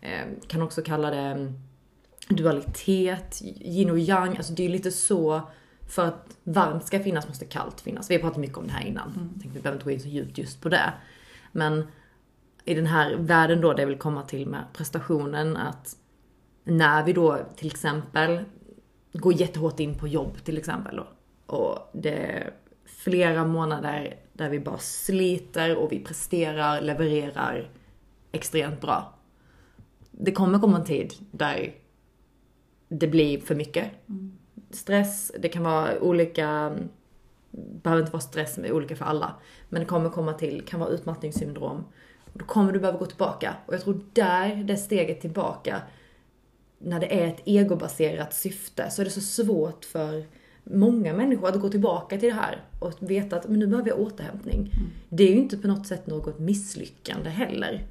eh, 0.01 0.47
kan 0.47 0.61
också 0.61 0.81
kalla 0.81 1.09
det 1.09 1.17
mm, 1.17 1.53
dualitet, 2.29 3.41
yin 3.61 3.89
och 3.89 3.99
yang. 3.99 4.37
Alltså 4.37 4.53
det 4.53 4.65
är 4.65 4.69
lite 4.69 4.91
så, 4.91 5.41
för 5.87 6.05
att 6.05 6.37
varmt 6.43 6.85
ska 6.85 6.99
finnas 6.99 7.27
måste 7.27 7.45
kallt 7.45 7.81
finnas. 7.81 8.09
Vi 8.09 8.15
har 8.15 8.21
pratat 8.21 8.37
mycket 8.37 8.57
om 8.57 8.67
det 8.67 8.73
här 8.73 8.87
innan. 8.87 9.29
Jag 9.33 9.41
tänkte 9.41 9.59
vi 9.59 9.63
behöver 9.63 9.75
inte 9.77 9.85
gå 9.85 9.91
in 9.91 9.99
så 9.99 10.07
djupt 10.07 10.37
just 10.37 10.61
på 10.61 10.69
det. 10.69 10.93
Men 11.51 11.87
i 12.65 12.73
den 12.73 12.85
här 12.85 13.15
världen 13.15 13.61
då, 13.61 13.73
det 13.73 13.81
jag 13.81 13.87
vill 13.87 13.97
komma 13.97 14.23
till 14.23 14.47
med 14.47 14.63
prestationen, 14.73 15.57
att 15.57 15.95
när 16.63 17.03
vi 17.03 17.13
då 17.13 17.39
till 17.55 17.67
exempel 17.67 18.39
går 19.13 19.33
jättehårt 19.33 19.79
in 19.79 19.97
på 19.97 20.07
jobb 20.07 20.43
till 20.43 20.57
exempel 20.57 20.95
då, 20.95 21.07
och 21.45 21.89
det 21.93 22.09
är 22.09 22.53
flera 22.85 23.45
månader 23.45 24.15
där 24.33 24.49
vi 24.49 24.59
bara 24.59 24.77
sliter 24.77 25.77
och 25.77 25.91
vi 25.91 25.99
presterar, 25.99 26.81
levererar 26.81 27.69
extremt 28.31 28.81
bra. 28.81 29.13
Det 30.11 30.31
kommer 30.31 30.59
komma 30.59 30.77
en 30.77 30.85
tid 30.85 31.13
där 31.31 31.73
det 32.87 33.07
blir 33.07 33.39
för 33.39 33.55
mycket. 33.55 33.91
Stress, 34.69 35.31
det 35.39 35.49
kan 35.49 35.63
vara 35.63 35.99
olika, 35.99 36.77
behöver 37.51 38.01
inte 38.01 38.13
vara 38.13 38.21
stress, 38.21 38.57
men 38.57 38.71
olika 38.71 38.95
för 38.95 39.05
alla. 39.05 39.35
Men 39.69 39.79
det 39.79 39.85
kommer 39.85 40.09
komma 40.09 40.33
till, 40.33 40.63
kan 40.65 40.79
vara 40.79 40.89
utmattningssyndrom. 40.89 41.83
Och 42.33 42.39
då 42.39 42.45
kommer 42.45 42.71
du 42.71 42.79
behöva 42.79 42.99
gå 42.99 43.05
tillbaka. 43.05 43.55
Och 43.65 43.73
jag 43.73 43.81
tror 43.81 44.01
där, 44.13 44.55
det 44.55 44.77
steget 44.77 45.21
tillbaka, 45.21 45.81
när 46.83 46.99
det 46.99 47.23
är 47.23 47.27
ett 47.27 47.41
egobaserat 47.45 48.33
syfte, 48.33 48.89
så 48.91 49.01
är 49.01 49.05
det 49.05 49.11
så 49.11 49.21
svårt 49.21 49.85
för 49.85 50.25
många 50.63 51.13
människor 51.13 51.49
att 51.49 51.59
gå 51.59 51.69
tillbaka 51.69 52.17
till 52.17 52.29
det 52.29 52.35
här 52.35 52.65
och 52.79 52.93
veta 52.99 53.35
att 53.35 53.47
men 53.47 53.59
nu 53.59 53.67
behöver 53.67 53.89
jag 53.89 53.99
återhämtning. 53.99 54.71
Det 55.09 55.23
är 55.23 55.31
ju 55.31 55.37
inte 55.37 55.57
på 55.57 55.67
något 55.67 55.87
sätt 55.87 56.07
något 56.07 56.39
misslyckande 56.39 57.29
heller. 57.29 57.87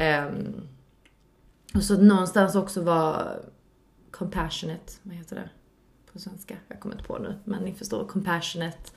Um, 0.00 0.68
och 1.74 1.82
så 1.82 2.02
någonstans 2.02 2.54
också 2.54 2.82
vara 2.82 3.28
compassionate, 4.10 4.92
vad 5.02 5.14
heter 5.14 5.36
det 5.36 5.50
på 6.12 6.18
svenska? 6.18 6.56
Jag 6.68 6.80
kommer 6.80 6.94
inte 6.94 7.06
på 7.06 7.18
nu, 7.18 7.34
men 7.44 7.62
ni 7.62 7.74
förstår. 7.74 8.06
Compassionate, 8.06 8.90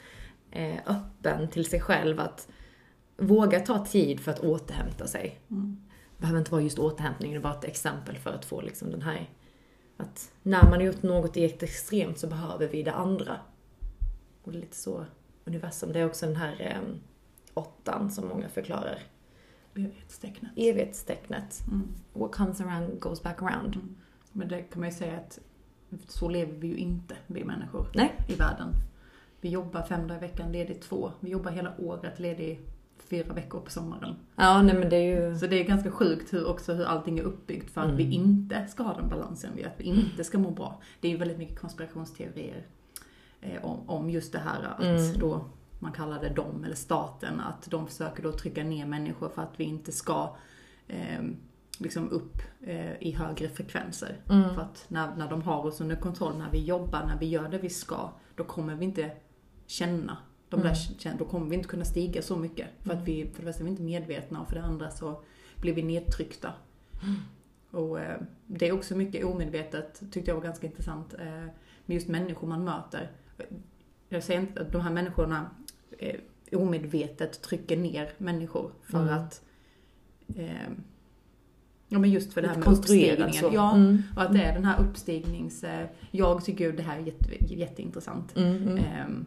eh, 0.51 0.77
öppen 0.85 1.47
till 1.47 1.65
sig 1.65 1.81
själv. 1.81 2.19
Att 2.19 2.47
våga 3.17 3.59
ta 3.59 3.85
tid 3.85 4.19
för 4.19 4.31
att 4.31 4.39
återhämta 4.39 5.07
sig. 5.07 5.39
Behöver 6.25 6.39
inte 6.39 6.51
vara 6.51 6.61
just 6.61 6.79
återhämtning, 6.79 7.31
det 7.31 7.37
är 7.37 7.41
bara 7.41 7.53
ett 7.53 7.63
exempel 7.63 8.17
för 8.17 8.31
att 8.33 8.45
få 8.45 8.61
liksom 8.61 8.91
den 8.91 9.01
här 9.01 9.29
att 9.97 10.31
när 10.43 10.63
man 10.63 10.73
har 10.73 10.81
gjort 10.81 11.03
något 11.03 11.37
i 11.37 11.45
ett 11.45 11.63
extremt 11.63 12.19
så 12.19 12.27
behöver 12.27 12.67
vi 12.67 12.83
det 12.83 12.93
andra. 12.93 13.39
Och 14.43 14.51
det 14.51 14.57
är 14.57 14.61
lite 14.61 14.75
så 14.75 15.05
universum. 15.45 15.93
Det 15.93 15.99
är 15.99 16.05
också 16.05 16.25
den 16.25 16.35
här 16.35 16.55
eh, 16.59 16.95
åttan 17.53 18.11
som 18.11 18.27
många 18.27 18.49
förklarar. 18.49 18.99
Evighetstecknet. 19.75 20.51
Evighetstecknet. 20.55 21.63
Mm. 21.67 21.87
What 22.13 22.31
comes 22.31 22.61
around 22.61 22.99
goes 22.99 23.23
back 23.23 23.41
around. 23.41 23.95
Men 24.31 24.47
det 24.47 24.61
kan 24.61 24.79
man 24.79 24.89
ju 24.89 24.95
säga 24.95 25.17
att 25.17 25.39
så 26.07 26.29
lever 26.29 26.53
vi 26.53 26.67
ju 26.67 26.75
inte, 26.75 27.15
vi 27.27 27.43
människor, 27.43 27.87
Nej. 27.93 28.15
i 28.27 28.35
världen. 28.35 28.73
Vi 29.41 29.49
jobbar 29.49 29.83
fem 29.83 30.07
dagar 30.07 30.23
i 30.23 30.27
veckan, 30.27 30.51
ledig 30.51 30.81
två. 30.81 31.11
Vi 31.19 31.29
jobbar 31.29 31.51
hela 31.51 31.73
året, 31.79 32.19
ledig 32.19 32.61
fyra 32.97 33.33
veckor 33.33 33.59
på 33.59 33.71
sommaren. 33.71 34.15
Ja, 34.35 34.61
nej 34.61 34.75
men 34.75 34.89
det 34.89 34.95
är 34.95 35.29
ju... 35.29 35.37
Så 35.37 35.47
det 35.47 35.55
är 35.59 35.63
ganska 35.63 35.91
sjukt 35.91 36.33
hur, 36.33 36.47
också 36.47 36.73
hur 36.73 36.85
allting 36.85 37.19
är 37.19 37.23
uppbyggt 37.23 37.71
för 37.71 37.81
att 37.81 37.85
Mm. 37.87 37.97
vi 37.97 38.13
inte 38.13 38.67
ska 38.67 38.83
ha 38.83 38.93
den 38.93 39.09
balansen, 39.09 39.51
vi- 39.55 39.63
att 39.63 39.73
vi 39.77 39.83
inte 39.83 40.23
ska 40.23 40.37
må 40.37 40.51
bra. 40.51 40.81
Det 41.01 41.07
är 41.07 41.11
ju 41.11 41.17
väldigt 41.17 41.37
mycket 41.37 41.59
konspirationsteorier 41.59 42.65
eh, 43.41 43.65
om, 43.65 43.89
om 43.89 44.09
just 44.09 44.31
det 44.33 44.39
här 44.39 44.63
att 44.63 44.83
Mm. 44.83 45.19
då 45.19 45.45
man 45.79 45.91
kallar 45.91 46.21
det 46.21 46.29
dem 46.29 46.63
eller 46.63 46.75
staten, 46.75 47.39
att 47.39 47.71
de 47.71 47.87
försöker 47.87 48.23
då 48.23 48.31
trycka 48.31 48.63
ner 48.63 48.85
människor 48.85 49.29
för 49.29 49.41
att 49.41 49.53
vi 49.59 49.63
inte 49.63 49.91
ska 49.91 50.35
eh, 50.87 51.23
liksom 51.79 52.09
upp 52.09 52.37
eh, 52.61 53.01
i 53.01 53.11
högre 53.11 53.49
frekvenser. 53.49 54.15
Mm. 54.29 54.53
För 54.55 54.61
att 54.61 54.85
när, 54.87 55.15
när 55.15 55.29
de 55.29 55.41
har 55.41 55.65
oss 55.65 55.81
under 55.81 55.95
kontroll, 55.95 56.37
när 56.37 56.51
vi 56.51 56.63
jobbar, 56.65 57.05
när 57.05 57.19
vi 57.19 57.25
gör 57.29 57.49
det 57.49 57.57
vi 57.57 57.69
ska, 57.69 58.09
då 58.35 58.43
kommer 58.43 58.75
vi 58.75 58.85
inte 58.85 59.11
känna 59.67 60.17
De 60.55 60.61
där, 60.63 60.73
kän- 60.73 61.17
då 61.17 61.25
kommer 61.25 61.47
vi 61.49 61.55
inte 61.55 61.67
kunna 61.67 61.85
stiga 61.85 62.21
så 62.21 62.35
mycket. 62.35 62.67
För 62.83 62.93
att 62.93 63.07
vi, 63.07 63.25
för 63.33 63.39
det 63.41 63.45
första 63.47 63.59
är 63.61 63.63
vi 63.65 63.69
inte 63.69 63.83
medvetna 63.83 64.41
och 64.41 64.47
för 64.47 64.55
det 64.55 64.61
andra 64.63 64.91
så 64.91 65.21
blir 65.55 65.73
vi 65.73 65.83
nedtryckta. 65.83 66.53
Och 67.71 67.99
eh, 67.99 68.17
det 68.47 68.67
är 68.67 68.71
också 68.71 68.95
mycket 68.95 69.25
omedvetet, 69.25 70.01
tyckte 70.11 70.31
jag 70.31 70.35
var 70.35 70.43
ganska 70.43 70.67
intressant, 70.67 71.13
eh, 71.13 71.25
med 71.85 71.95
just 71.95 72.07
människor 72.07 72.47
man 72.47 72.63
möter. 72.63 73.11
Jag 74.09 74.23
säger 74.23 74.39
inte 74.41 74.61
att 74.61 74.71
de 74.71 74.81
här 74.81 74.91
människorna 74.91 75.49
eh, 75.99 76.15
omedvetet 76.51 77.41
trycker 77.41 77.77
ner 77.77 78.09
människor 78.17 78.71
för 78.83 79.01
Mm. 79.01 79.13
att 79.13 79.41
eh, 80.35 80.49
Ja 81.87 81.99
men 81.99 82.11
just 82.11 82.33
för 82.33 82.41
det 82.41 82.47
här 82.47 82.55
med 82.57 82.67
uppstigningen. 82.67 83.33
så. 83.33 83.49
Ja, 83.53 83.75
Mm. 83.75 84.01
och 84.15 84.21
att 84.21 84.33
det 84.33 84.41
är 84.43 84.53
den 84.53 84.65
här 84.65 84.81
uppstignings... 84.83 85.63
eh, 85.63 85.87
Jag 86.11 86.45
tycker 86.45 86.65
ju 86.65 86.71
det 86.71 86.83
här 86.83 86.97
är 86.97 87.01
jätte, 87.01 87.53
jätteintressant. 87.55 88.35
Mm, 88.37 88.55
mm. 88.55 88.77
Ehm, 88.77 89.25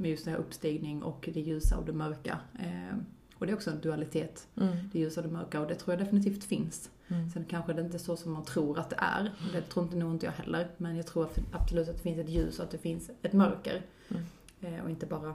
Med 0.00 0.10
just 0.10 0.24
det 0.24 0.30
här 0.30 0.38
uppstigning 0.38 1.02
och 1.02 1.28
det 1.34 1.40
ljusa 1.40 1.78
och 1.78 1.84
det 1.84 1.92
mörka. 1.92 2.38
Ehm, 2.58 3.04
Och 3.34 3.46
det 3.46 3.52
är 3.52 3.56
också 3.56 3.70
en 3.70 3.80
dualitet. 3.80 4.48
Mm. 4.56 4.76
Det 4.92 4.98
ljusa 4.98 5.20
och 5.20 5.26
det 5.26 5.32
mörka 5.32 5.60
och 5.60 5.66
det 5.68 5.74
tror 5.74 5.92
jag 5.96 6.06
definitivt 6.06 6.44
finns. 6.44 6.90
Mm. 7.08 7.30
Sen 7.30 7.44
kanske 7.44 7.72
det 7.72 7.82
inte 7.82 7.96
är 7.96 7.98
så 7.98 8.16
som 8.16 8.32
man 8.32 8.44
tror 8.44 8.78
att 8.78 8.90
det 8.90 8.96
är. 8.98 9.32
Det 9.52 9.62
tror 9.62 9.84
inte 9.84 9.96
nog 9.96 10.12
inte 10.14 10.26
jag 10.26 10.32
heller. 10.32 10.70
Men 10.76 10.96
jag 10.96 11.06
tror 11.06 11.28
absolut 11.52 11.88
att 11.88 11.96
det 11.96 12.02
finns 12.02 12.18
ett 12.18 12.28
ljus 12.28 12.58
och 12.58 12.64
att 12.64 12.70
det 12.70 12.78
finns 12.78 13.10
ett 13.22 13.32
mörker. 13.32 13.82
Mm. 14.08 14.22
Eh, 14.60 14.84
Och 14.84 14.90
inte 14.90 15.06
bara 15.06 15.34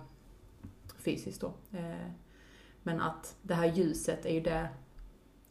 fysiskt 0.98 1.42
då. 1.42 1.54
Eh, 1.78 2.08
Men 2.84 3.02
att 3.02 3.36
det 3.42 3.54
här 3.54 3.74
ljuset 3.74 4.26
är 4.26 4.34
ju 4.34 4.42
det 4.42 4.68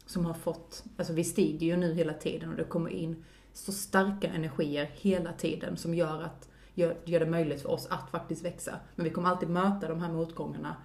som 0.07 0.27
har 0.27 0.35
fått, 0.35 0.85
alltså 0.97 1.13
vi 1.13 1.25
stiger 1.25 1.67
ju 1.67 1.77
nu 1.77 1.95
hela 1.95 2.13
tiden 2.15 2.51
och 2.51 2.57
det 2.57 2.65
kommer 2.65 2.91
in 2.91 3.25
så 3.53 3.73
starka 3.73 4.29
energier 4.29 4.91
hela 4.95 5.33
tiden 5.33 5.77
som 5.77 5.95
gör 5.95 6.23
att 6.23 6.49
gör, 6.75 6.97
gör 7.05 7.21
det 7.21 7.27
möjligt 7.27 7.63
för 7.63 7.71
oss 7.71 7.87
att 7.91 8.11
faktiskt 8.11 8.45
växa. 8.45 8.77
Men 8.95 9.05
vi 9.05 9.11
kommer 9.11 9.29
alltid 9.29 9.51
möta 9.51 9.89
de 9.89 10.01
här 10.01 10.13
motgångarna 10.13 10.77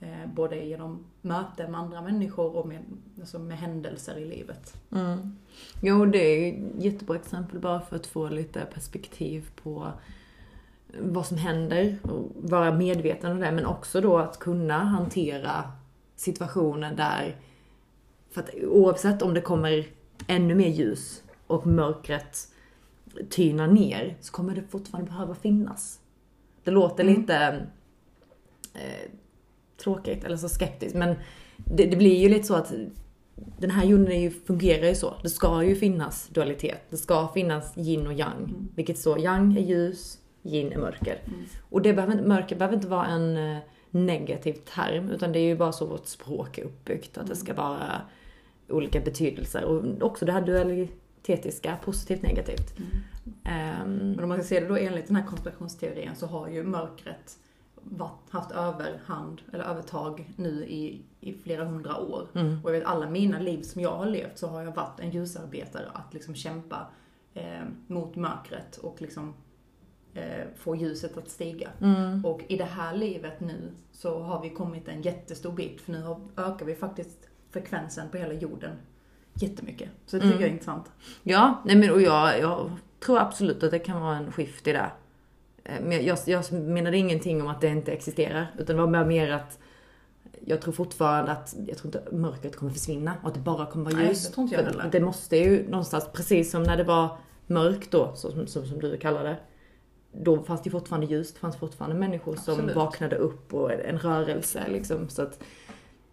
eh, 0.00 0.26
både 0.34 0.56
genom 0.56 1.06
möten 1.22 1.70
med 1.70 1.80
andra 1.80 2.02
människor 2.02 2.56
och 2.56 2.68
med, 2.68 2.82
alltså 3.20 3.38
med 3.38 3.58
händelser 3.58 4.16
i 4.18 4.24
livet. 4.24 4.74
Mm. 4.92 5.36
Jo, 5.82 6.06
det 6.06 6.18
är 6.18 6.52
ett 6.52 6.84
jättebra 6.84 7.16
exempel 7.16 7.60
bara 7.60 7.80
för 7.80 7.96
att 7.96 8.06
få 8.06 8.28
lite 8.28 8.60
perspektiv 8.74 9.50
på 9.62 9.92
vad 10.98 11.26
som 11.26 11.36
händer 11.36 11.98
och 12.02 12.30
vara 12.34 12.72
medveten 12.72 13.32
om 13.32 13.40
det, 13.40 13.52
men 13.52 13.66
också 13.66 14.00
då 14.00 14.18
att 14.18 14.38
kunna 14.38 14.78
hantera 14.78 15.72
situationer 16.16 16.94
där, 16.94 17.36
för 18.30 18.40
att 18.40 18.50
oavsett 18.54 19.22
om 19.22 19.34
det 19.34 19.40
kommer 19.40 19.86
ännu 20.26 20.54
mer 20.54 20.68
ljus 20.68 21.22
och 21.46 21.66
mörkret 21.66 22.48
tynar 23.30 23.66
ner, 23.66 24.16
så 24.20 24.32
kommer 24.32 24.54
det 24.54 24.62
fortfarande 24.70 25.10
behöva 25.10 25.34
finnas. 25.34 26.00
Det 26.64 26.70
låter 26.70 27.04
Mm. 27.04 27.20
lite 27.20 27.66
eh, 28.74 29.10
tråkigt 29.76 30.24
eller 30.24 30.36
så 30.36 30.48
skeptiskt, 30.48 30.96
men 30.96 31.14
det, 31.56 31.86
det 31.86 31.96
blir 31.96 32.16
ju 32.16 32.28
lite 32.28 32.46
så 32.46 32.54
att 32.54 32.72
den 33.58 33.70
här 33.70 33.84
jorden 33.84 34.22
ju, 34.22 34.30
fungerar 34.30 34.86
ju 34.86 34.94
så. 34.94 35.14
Det 35.22 35.28
ska 35.28 35.62
ju 35.62 35.76
finnas 35.76 36.28
dualitet. 36.28 36.80
Det 36.90 36.96
ska 36.96 37.28
finnas 37.28 37.78
yin 37.78 38.06
och 38.06 38.12
yang. 38.12 38.44
Mm. 38.44 38.68
Vilket 38.74 38.98
så, 38.98 39.18
yang 39.18 39.56
är 39.56 39.60
ljus, 39.60 40.18
yin 40.42 40.72
är 40.72 40.78
mörker. 40.78 41.22
Mm. 41.26 41.44
Och 41.70 41.82
det 41.82 41.92
behöver, 41.92 42.22
mörker 42.22 42.56
behöver 42.56 42.76
inte 42.76 42.88
vara 42.88 43.06
en 43.06 43.36
eh, 43.36 43.58
negativ 43.90 44.52
term, 44.52 45.10
utan 45.10 45.32
det 45.32 45.38
är 45.38 45.44
ju 45.44 45.56
bara 45.56 45.72
så 45.72 45.86
vårt 45.86 46.06
språk 46.06 46.58
är 46.58 46.64
uppbyggt. 46.64 47.18
Att 47.18 47.26
det 47.26 47.36
ska 47.36 47.54
vara 47.54 48.00
olika 48.68 49.00
betydelser. 49.00 49.64
Och 49.64 50.02
också 50.02 50.24
det 50.24 50.32
här 50.32 50.42
dualitetiska, 51.26 51.76
positivt, 51.84 52.22
negativt. 52.22 52.74
Mm. 52.78 54.10
Men 54.14 54.22
om 54.22 54.28
man 54.28 54.38
ska 54.38 54.48
se 54.48 54.60
det 54.60 54.66
då 54.66 54.76
enligt 54.76 55.06
den 55.06 55.16
här 55.16 55.26
konspirationsteorin 55.26 56.16
så 56.16 56.26
har 56.26 56.48
ju 56.48 56.62
mörkret 56.62 57.38
varit, 57.74 58.30
haft 58.30 58.50
överhand, 58.50 59.42
eller 59.52 59.64
övertag 59.64 60.30
nu 60.36 60.64
i, 60.64 61.02
i 61.20 61.32
flera 61.32 61.64
hundra 61.64 61.96
år. 62.00 62.28
mm, 62.34 62.60
Och 62.64 62.70
jag 62.70 62.78
vet 62.78 62.86
alla 62.88 63.10
mina 63.10 63.38
liv 63.38 63.62
som 63.62 63.82
jag 63.82 63.96
har 63.96 64.06
levt 64.06 64.38
så 64.38 64.46
har 64.46 64.62
jag 64.62 64.74
varit 64.74 65.00
en 65.00 65.10
ljusarbetare 65.10 65.86
att 65.94 66.14
liksom 66.14 66.34
kämpa 66.34 66.86
eh, 67.34 67.64
mot 67.86 68.16
mörkret 68.16 68.76
och 68.76 69.02
liksom 69.02 69.34
eh, 70.14 70.44
få 70.56 70.76
ljuset 70.76 71.16
att 71.16 71.28
stiga. 71.28 71.70
mm, 71.80 72.24
Och 72.24 72.40
i 72.48 72.56
det 72.56 72.64
här 72.64 72.94
livet 72.96 73.40
nu 73.40 73.72
så 73.92 74.20
har 74.22 74.42
vi 74.42 74.50
kommit 74.50 74.88
en 74.88 75.02
jättestor 75.02 75.52
bit 75.52 75.80
för 75.80 75.92
nu 75.92 76.02
har, 76.02 76.20
ökar 76.36 76.66
vi 76.66 76.74
faktiskt 76.74 77.28
frekvensen 77.50 78.08
på 78.10 78.16
hela 78.16 78.34
jorden 78.34 78.76
jättemycket. 79.42 79.88
Så 80.06 80.16
det 80.16 80.22
tycker 80.22 80.26
Mm. 80.34 80.40
jag 80.40 80.48
är 80.48 80.52
intressant. 80.52 80.90
Ja, 81.22 81.62
nej 81.64 81.76
men 81.76 81.90
och 81.90 82.00
jag, 82.00 82.40
jag 82.40 82.70
tror 83.04 83.18
absolut 83.18 83.62
att 83.62 83.70
det 83.70 83.78
kan 83.78 84.00
vara 84.00 84.16
en 84.16 84.32
skift 84.32 84.66
i 84.66 84.72
det. 84.72 84.90
Eh, 85.64 85.72
Men 85.82 86.04
jag, 86.04 86.18
jag 86.26 86.52
menade 86.52 86.96
ingenting 86.96 87.42
om 87.42 87.48
att 87.48 87.60
det 87.60 87.68
inte 87.68 87.92
existerar, 87.92 88.46
utan 88.58 88.76
det 88.76 88.82
var 88.86 89.04
mer 89.04 89.30
att 89.30 89.58
jag 90.44 90.60
tror 90.62 90.72
fortfarande 90.72 91.32
att, 91.32 91.56
jag 91.66 91.78
tror 91.78 91.86
inte 91.86 92.16
mörkret 92.16 92.56
kommer 92.56 92.72
försvinna 92.72 93.14
och 93.22 93.28
att 93.28 93.34
det 93.34 93.40
bara 93.40 93.66
kommer 93.66 93.84
vara 93.84 93.96
Nej, 93.96 94.08
ljus. 94.08 94.26
det 94.28 94.34
tror 94.34 94.42
inte 94.44 94.56
jag 94.56 94.62
heller. 94.64 94.88
Det 94.92 95.00
måste 95.00 95.36
ju 95.36 95.68
någonstans, 95.68 96.08
precis 96.12 96.50
som 96.50 96.62
när 96.62 96.76
det 96.76 96.84
var 96.84 97.16
mörkt 97.46 97.90
då, 97.90 98.12
så 98.14 98.30
som, 98.30 98.46
som, 98.46 98.66
som 98.66 98.78
du 98.80 98.96
kallar 98.98 99.24
det. 99.24 99.36
Då 100.12 100.42
fanns 100.42 100.62
det 100.62 100.70
fortfarande 100.70 101.06
ljus, 101.06 101.32
det 101.32 101.38
fanns 101.38 101.56
fortfarande 101.56 101.96
människor 101.96 102.36
som 102.36 102.54
Absolut. 102.54 102.76
vaknade 102.76 103.16
upp 103.16 103.54
och 103.54 103.72
en 103.72 103.98
rörelse 103.98 104.64
liksom. 104.68 105.08
Så 105.08 105.22
att 105.22 105.42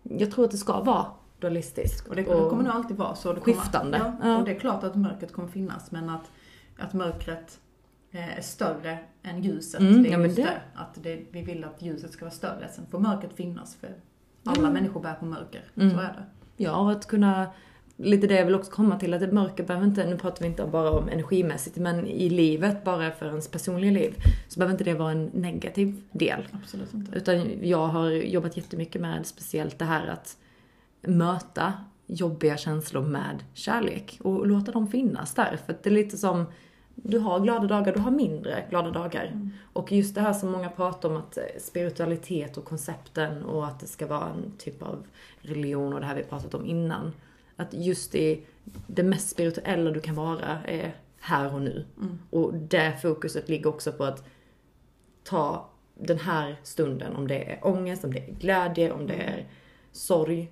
jag 0.03 0.31
tror 0.31 0.45
att 0.45 0.51
det 0.51 0.57
ska 0.57 0.79
vara 0.81 1.05
dualistiskt. 1.43 2.07
Och 2.07 2.15
det, 2.15 2.21
det 2.21 2.27
kommer 2.49 2.63
nog 2.63 2.73
alltid 2.73 2.97
vara 2.97 3.15
så. 3.15 3.33
Det 3.33 3.39
kommer, 3.39 3.57
Skiftande. 3.57 4.13
Ja. 4.23 4.37
Och 4.37 4.45
det 4.45 4.51
är 4.55 4.59
klart 4.59 4.83
att 4.83 4.95
mörkret 4.95 5.33
kommer 5.33 5.47
finnas, 5.49 5.91
men 5.91 6.09
att, 6.09 6.31
att 6.79 6.93
mörkret 6.93 7.59
eh, 8.11 8.37
är 8.37 8.41
större 8.41 8.97
än 9.23 9.41
ljuset. 9.43 9.79
Mm, 9.81 10.03
det 10.03 10.09
är 10.09 10.13
ja, 10.13 10.23
just 10.23 10.35
det- 10.35 10.41
det. 10.43 10.61
Att 10.75 11.03
det, 11.03 11.19
vi 11.31 11.41
vill 11.41 11.63
att 11.63 11.81
ljuset 11.81 12.11
ska 12.11 12.25
vara 12.25 12.33
större. 12.35 12.67
Sen 12.71 12.85
får 12.91 12.99
mörkret 12.99 13.33
finnas, 13.33 13.75
för 13.75 13.89
alla 14.45 14.59
Mm. 14.59 14.73
människor 14.73 15.01
bär 15.01 15.13
på 15.13 15.25
mörker. 15.25 15.61
Mm. 15.75 15.89
Så 15.91 15.97
är 15.99 16.03
det. 16.03 16.23
Ja, 16.63 16.77
och 16.77 16.91
att 16.91 17.07
kunna, 17.07 17.47
lite 17.97 18.27
det 18.27 18.35
jag 18.35 18.45
vill 18.45 18.55
också 18.55 18.71
komma 18.71 18.99
till, 18.99 19.13
att 19.13 19.19
det 19.19 19.31
mörker 19.31 19.63
behöver 19.63 19.85
inte, 19.87 20.05
nu 20.05 20.17
pratar 20.17 20.41
vi 20.41 20.47
inte 20.47 20.65
bara 20.65 20.91
om 20.91 21.09
energimässigt, 21.09 21.77
men 21.77 22.07
i 22.07 22.29
livet, 22.29 22.83
bara 22.83 23.11
för 23.11 23.25
ens 23.25 23.47
personliga 23.47 23.91
liv, 23.91 24.15
så 24.47 24.59
behöver 24.59 24.71
inte 24.73 24.83
det 24.83 24.93
vara 24.93 25.11
en 25.11 25.25
negativ 25.25 26.01
del. 26.11 26.47
Absolut 26.51 26.93
inte. 26.93 27.17
Utan 27.17 27.67
jag 27.67 27.87
har 27.87 28.09
jobbat 28.09 28.57
jättemycket 28.57 29.01
med 29.01 29.25
speciellt 29.25 29.79
det 29.79 29.85
här 29.85 30.07
att 30.07 30.37
möta 31.07 31.73
jobbiga 32.07 32.57
känslor 32.57 33.01
med 33.01 33.43
kärlek 33.53 34.19
och 34.23 34.47
låta 34.47 34.71
dem 34.71 34.87
finnas 34.87 35.33
där. 35.33 35.59
För 35.65 35.75
det 35.83 35.89
är 35.89 35.93
lite 35.93 36.17
som, 36.17 36.45
du 36.95 37.19
har 37.19 37.39
glada 37.39 37.67
dagar, 37.67 37.93
du 37.93 37.99
har 37.99 38.11
mindre 38.11 38.65
glada 38.69 38.91
dagar. 38.91 39.25
Mm. 39.25 39.49
Och 39.73 39.91
just 39.91 40.15
det 40.15 40.21
här 40.21 40.33
som 40.33 40.51
många 40.51 40.69
pratar 40.69 41.09
om 41.09 41.17
att 41.17 41.37
eh, 41.37 41.43
spiritualitet 41.59 42.57
och 42.57 42.65
koncepten 42.65 43.43
och 43.43 43.67
att 43.67 43.79
det 43.79 43.87
ska 43.87 44.07
vara 44.07 44.29
en 44.29 44.53
typ 44.57 44.81
av 44.81 45.05
religion 45.41 45.93
och 45.93 45.99
det 45.99 46.05
här 46.05 46.15
vi 46.15 46.23
pratat 46.23 46.53
om 46.53 46.65
innan. 46.65 47.11
Att 47.55 47.73
just 47.73 48.11
det, 48.11 48.39
det 48.87 49.03
mest 49.03 49.29
spirituella 49.29 49.91
du 49.91 49.99
kan 49.99 50.15
vara 50.15 50.63
är 50.65 50.95
här 51.19 51.53
och 51.53 51.61
nu. 51.61 51.85
Mm. 51.97 52.19
Och 52.29 52.53
det 52.53 52.97
fokuset 53.01 53.49
ligger 53.49 53.69
också 53.69 53.91
på 53.91 54.03
att 54.03 54.23
ta 55.23 55.69
den 55.95 56.19
här 56.19 56.55
stunden, 56.63 57.15
om 57.15 57.27
det 57.27 57.51
är 57.51 57.67
ångest, 57.67 58.03
om 58.03 58.13
det 58.13 58.19
är 58.19 58.33
glädje, 58.33 58.91
om 58.91 59.07
det 59.07 59.13
är 59.13 59.47
sorg. 59.91 60.51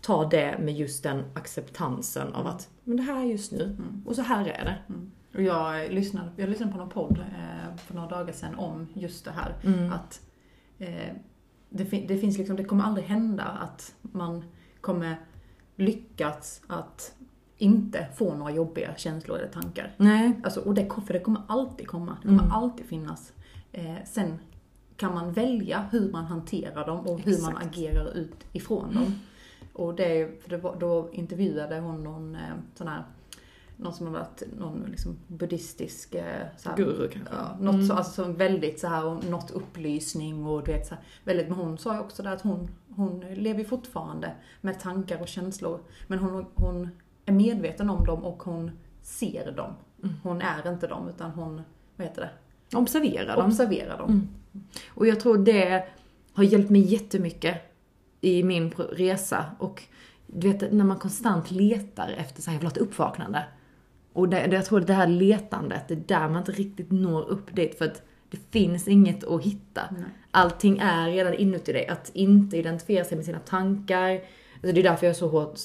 Ta 0.00 0.28
det 0.28 0.58
med 0.58 0.74
just 0.74 1.02
den 1.02 1.24
acceptansen 1.34 2.32
av 2.34 2.46
att, 2.46 2.68
men 2.84 2.96
det 2.96 3.02
här 3.02 3.20
är 3.20 3.24
just 3.24 3.52
nu. 3.52 3.62
Mm. 3.64 4.02
Och 4.06 4.16
så 4.16 4.22
här 4.22 4.40
är 4.44 4.64
det. 4.64 4.78
Mm. 4.88 5.10
Och 5.34 5.42
jag 5.42 5.92
lyssnade, 5.92 6.28
jag 6.36 6.48
lyssnade 6.48 6.72
på 6.72 6.78
någon 6.78 6.88
podd 6.88 7.18
eh, 7.18 7.76
för 7.76 7.94
några 7.94 8.08
dagar 8.08 8.32
sedan 8.32 8.54
om 8.54 8.86
just 8.94 9.24
det 9.24 9.30
här. 9.30 9.54
Mm. 9.64 9.92
Att 9.92 10.20
eh, 10.78 11.12
det, 11.70 11.84
fin- 11.86 12.06
det 12.06 12.18
finns 12.18 12.38
liksom, 12.38 12.56
det 12.56 12.64
kommer 12.64 12.84
aldrig 12.84 13.06
hända 13.06 13.42
att 13.44 13.94
man 14.02 14.44
kommer 14.80 15.16
lyckas 15.76 16.62
att 16.66 17.14
inte 17.58 18.06
få 18.16 18.34
några 18.34 18.52
jobbiga 18.52 18.94
känslor 18.96 19.38
eller 19.38 19.48
tankar. 19.48 19.94
Nej. 19.96 20.32
Alltså, 20.44 20.60
och 20.60 20.74
det, 20.74 20.88
för 21.06 21.12
det 21.12 21.20
kommer 21.20 21.42
alltid 21.48 21.86
komma. 21.88 22.16
Det 22.22 22.28
kommer 22.28 22.42
Mm. 22.42 22.52
alltid 22.52 22.86
finnas. 22.86 23.32
Eh, 23.72 23.94
sen 24.04 24.38
kan 24.96 25.14
man 25.14 25.32
välja 25.32 25.84
hur 25.90 26.12
man 26.12 26.24
hanterar 26.24 26.86
dem 26.86 27.06
och 27.06 27.20
hur 27.20 27.42
man 27.42 27.56
agerar 27.56 28.16
ut 28.16 28.36
ifrån 28.52 28.94
dem. 28.94 29.14
Och 29.72 29.94
det, 29.94 30.42
för 30.42 30.50
det 30.50 30.56
var, 30.56 30.76
då 30.80 31.08
intervjuade 31.12 31.78
hon 31.80 32.04
någon 32.04 32.34
eh, 32.34 32.40
sån 32.74 32.88
här, 32.88 33.04
någon 33.76 33.94
som 33.94 34.06
har 34.06 34.12
varit 34.12 34.42
någon 34.58 34.86
liksom 34.90 35.18
buddhistisk 35.26 36.14
eh, 36.14 36.46
så 36.56 36.68
här, 36.68 36.76
Guru 36.76 37.08
kanske. 37.08 37.34
Ja, 37.34 37.56
något 37.60 37.74
Mm. 37.74 37.86
så, 37.86 37.94
alltså 37.94 38.24
så 38.24 38.32
väldigt 38.32 38.80
så 38.80 38.86
här, 38.86 39.30
något 39.30 39.50
upplysning 39.50 40.46
och 40.46 40.64
du 40.64 40.72
vet 40.72 40.86
så 40.86 40.94
här, 40.94 41.04
väldigt, 41.24 41.48
men 41.48 41.58
hon 41.58 41.78
sa 41.78 41.94
ju 41.94 42.00
också 42.00 42.22
det 42.22 42.32
att 42.32 42.40
hon, 42.42 42.68
hon 42.96 43.20
lever 43.20 43.64
fortfarande 43.64 44.32
med 44.60 44.80
tankar 44.80 45.20
och 45.20 45.28
känslor. 45.28 45.80
Men 46.06 46.18
hon, 46.18 46.46
hon 46.54 46.88
är 47.26 47.32
medveten 47.32 47.90
om 47.90 48.04
dem 48.04 48.24
och 48.24 48.42
hon 48.42 48.70
ser 49.02 49.52
dem. 49.52 49.72
Mm. 50.02 50.14
Hon 50.22 50.42
är 50.42 50.72
inte 50.72 50.86
dem 50.86 51.08
utan 51.08 51.30
hon, 51.30 51.62
vad 51.96 52.06
heter 52.06 52.22
det? 52.22 52.76
Observera 52.76 53.36
dem. 53.36 53.46
Observerar 53.46 53.98
dem. 53.98 54.10
Mm. 54.10 54.28
Och 54.88 55.06
jag 55.06 55.20
tror 55.20 55.38
det 55.38 55.84
har 56.32 56.44
hjälpt 56.44 56.70
mig 56.70 56.80
jättemycket 56.80 57.71
i 58.22 58.42
min 58.42 58.70
resa. 58.70 59.44
Och 59.58 59.82
du 60.26 60.52
vet, 60.52 60.72
när 60.72 60.84
man 60.84 60.98
konstant 60.98 61.50
letar 61.50 62.14
efter 62.18 62.42
så 62.42 62.50
här, 62.50 62.54
jag 62.54 62.60
vill 62.60 62.66
ha 62.66 62.72
ett 62.72 62.78
uppvaknande. 62.78 63.44
Och 64.12 64.28
det, 64.28 64.46
jag 64.46 64.64
tror 64.64 64.80
det 64.80 64.92
här 64.92 65.06
letandet, 65.06 65.88
det 65.88 65.94
är 65.94 66.02
där 66.06 66.28
man 66.28 66.38
inte 66.38 66.52
riktigt 66.52 66.90
når 66.90 67.28
upp 67.28 67.56
dit. 67.56 67.78
För 67.78 67.84
att 67.84 68.02
Det 68.30 68.38
finns 68.50 68.88
inget 68.88 69.24
att 69.24 69.42
hitta. 69.42 69.82
Nej. 69.90 70.04
Allting 70.30 70.78
är 70.78 71.10
redan 71.10 71.34
inuti 71.34 71.72
dig. 71.72 71.86
Att 71.86 72.10
inte 72.14 72.56
identifiera 72.56 73.04
sig 73.04 73.16
med 73.16 73.24
sina 73.24 73.38
tankar. 73.38 74.12
Alltså 74.54 74.72
det 74.72 74.80
är 74.80 74.82
därför 74.82 75.06
jag 75.06 75.10
är 75.10 75.18
så 75.18 75.28
hårt, 75.28 75.58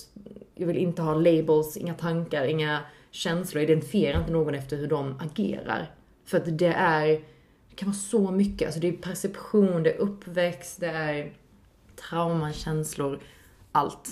jag 0.56 0.68
vill 0.68 0.78
inte 0.78 1.02
ha 1.02 1.14
labels, 1.14 1.78
inga 1.78 1.94
tankar, 1.94 2.46
inga 2.46 2.80
känslor. 3.12 3.62
Jag 3.64 3.70
identifierar 3.70 4.20
inte 4.20 4.32
någon 4.32 4.56
efter 4.56 4.78
hur 4.78 4.88
de 4.88 5.20
agerar. 5.20 5.92
För 6.26 6.38
att 6.38 6.58
det 6.58 6.74
är, 6.78 7.08
det 7.70 7.76
kan 7.76 7.88
vara 7.88 7.98
så 7.98 8.32
mycket. 8.32 8.66
Alltså 8.66 8.80
det 8.80 8.88
är 8.88 8.92
perception, 8.92 9.84
det 9.84 9.92
är 9.92 9.98
uppväxt, 9.98 10.80
det 10.80 10.88
är 10.88 11.34
trauman, 12.10 12.54
känslor, 12.54 13.20
allt. 13.72 14.10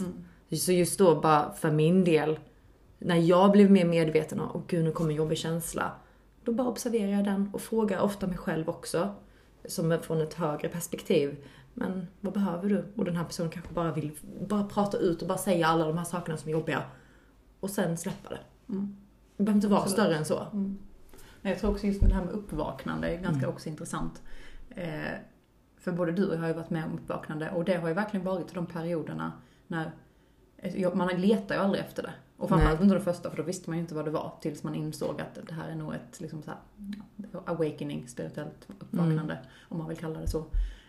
Så 0.52 0.72
just 0.72 1.00
då 1.00 1.22
bara 1.22 1.54
för 1.54 1.72
min 1.72 2.04
del, 2.04 2.40
när 3.00 3.16
jag 3.16 3.52
blev 3.52 3.72
mer 3.72 3.86
medveten 3.86 4.40
om, 4.40 4.64
gud 4.68 4.84
nu 4.84 4.92
kommer 4.92 5.10
en 5.10 5.16
jobbig 5.16 5.38
känsla. 5.38 5.92
Då 6.44 6.52
bara 6.52 6.68
observerar 6.68 7.12
jag 7.12 7.24
den 7.24 7.50
och 7.54 7.62
frågar 7.62 8.00
ofta 8.00 8.28
mig 8.28 8.38
själv 8.38 8.70
också. 8.70 9.16
Som 9.66 10.00
från 10.02 10.22
ett 10.22 10.34
högre 10.34 10.70
perspektiv. 10.70 11.46
Men 11.74 12.08
vad 12.22 12.34
behöver 12.34 12.70
du? 12.70 12.86
Och 12.96 13.06
den 13.06 13.16
här 13.16 13.24
personen 13.24 13.52
kanske 13.52 13.74
bara 13.74 13.92
vill 13.92 14.12
bara 14.48 14.64
prata 14.64 14.98
ut 14.98 15.22
och 15.22 15.28
bara 15.28 15.38
säga 15.38 15.68
alla 15.68 15.88
de 15.88 15.98
här 15.98 16.06
sakerna 16.06 16.38
som 16.38 16.50
är 16.50 16.54
jobbiga. 16.54 16.84
Och 17.60 17.70
sen 17.70 17.98
släppa 17.98 18.30
det. 18.30 18.40
Mm. 18.70 18.98
Det 19.38 19.44
behöver 19.44 19.58
inte 19.58 19.68
vara 19.68 19.82
Absolut. 19.82 20.00
större 20.00 20.18
än 20.18 20.26
så. 20.26 20.48
Men 21.42 21.52
jag 21.52 21.60
tror 21.60 21.72
också 21.72 21.88
just 21.88 22.02
det 22.02 22.14
här 22.14 22.26
med 22.26 22.34
uppvaknande 22.34 23.08
är 23.08 23.22
ganska 23.22 23.48
också 23.50 23.70
intressant. 23.70 24.22
Eh, 24.70 25.12
för 25.86 25.92
både 25.92 26.12
du 26.12 26.28
och 26.28 26.36
jag 26.36 26.40
har 26.40 26.48
ju 26.48 26.54
varit 26.54 26.70
med 26.70 26.86
om 26.86 26.94
uppvaknande 26.94 27.52
och 27.52 27.66
det 27.66 27.76
har 27.76 27.88
ju 27.88 27.94
verkligen 27.94 28.26
varit 28.26 28.54
de 28.54 28.66
perioderna 28.66 29.32
när 29.68 29.92
man 30.94 31.08
letar 31.08 31.56
ju 31.56 31.62
aldrig 31.62 31.84
efter 31.84 32.04
det. 32.04 32.14
Och 32.38 32.50
framförallt 32.50 32.82
inte 32.82 32.96
de 32.96 33.02
första 33.02 33.30
för 33.30 33.38
då 33.38 33.44
visste 33.44 33.70
man 33.70 33.78
ju 33.78 33.82
inte 33.82 33.96
vad 33.96 34.06
det 34.06 34.12
var 34.12 34.34
tills 34.42 34.64
man 34.64 34.76
insåg 34.76 35.22
att 35.22 35.48
det 35.48 35.54
här 35.54 35.70
är 35.70 35.76
nog 35.76 35.94
ett 35.94 36.22
liksom 36.22 36.44
så 36.44 36.52
här, 36.52 36.60
awakening, 37.46 38.08
spirituellt 38.08 38.68
uppvaknande 38.80 39.38
om 39.70 39.78
man 39.78 39.88
vill 39.88 39.98
kalla 39.98 40.20
det 40.20 40.28
så. 40.28 40.40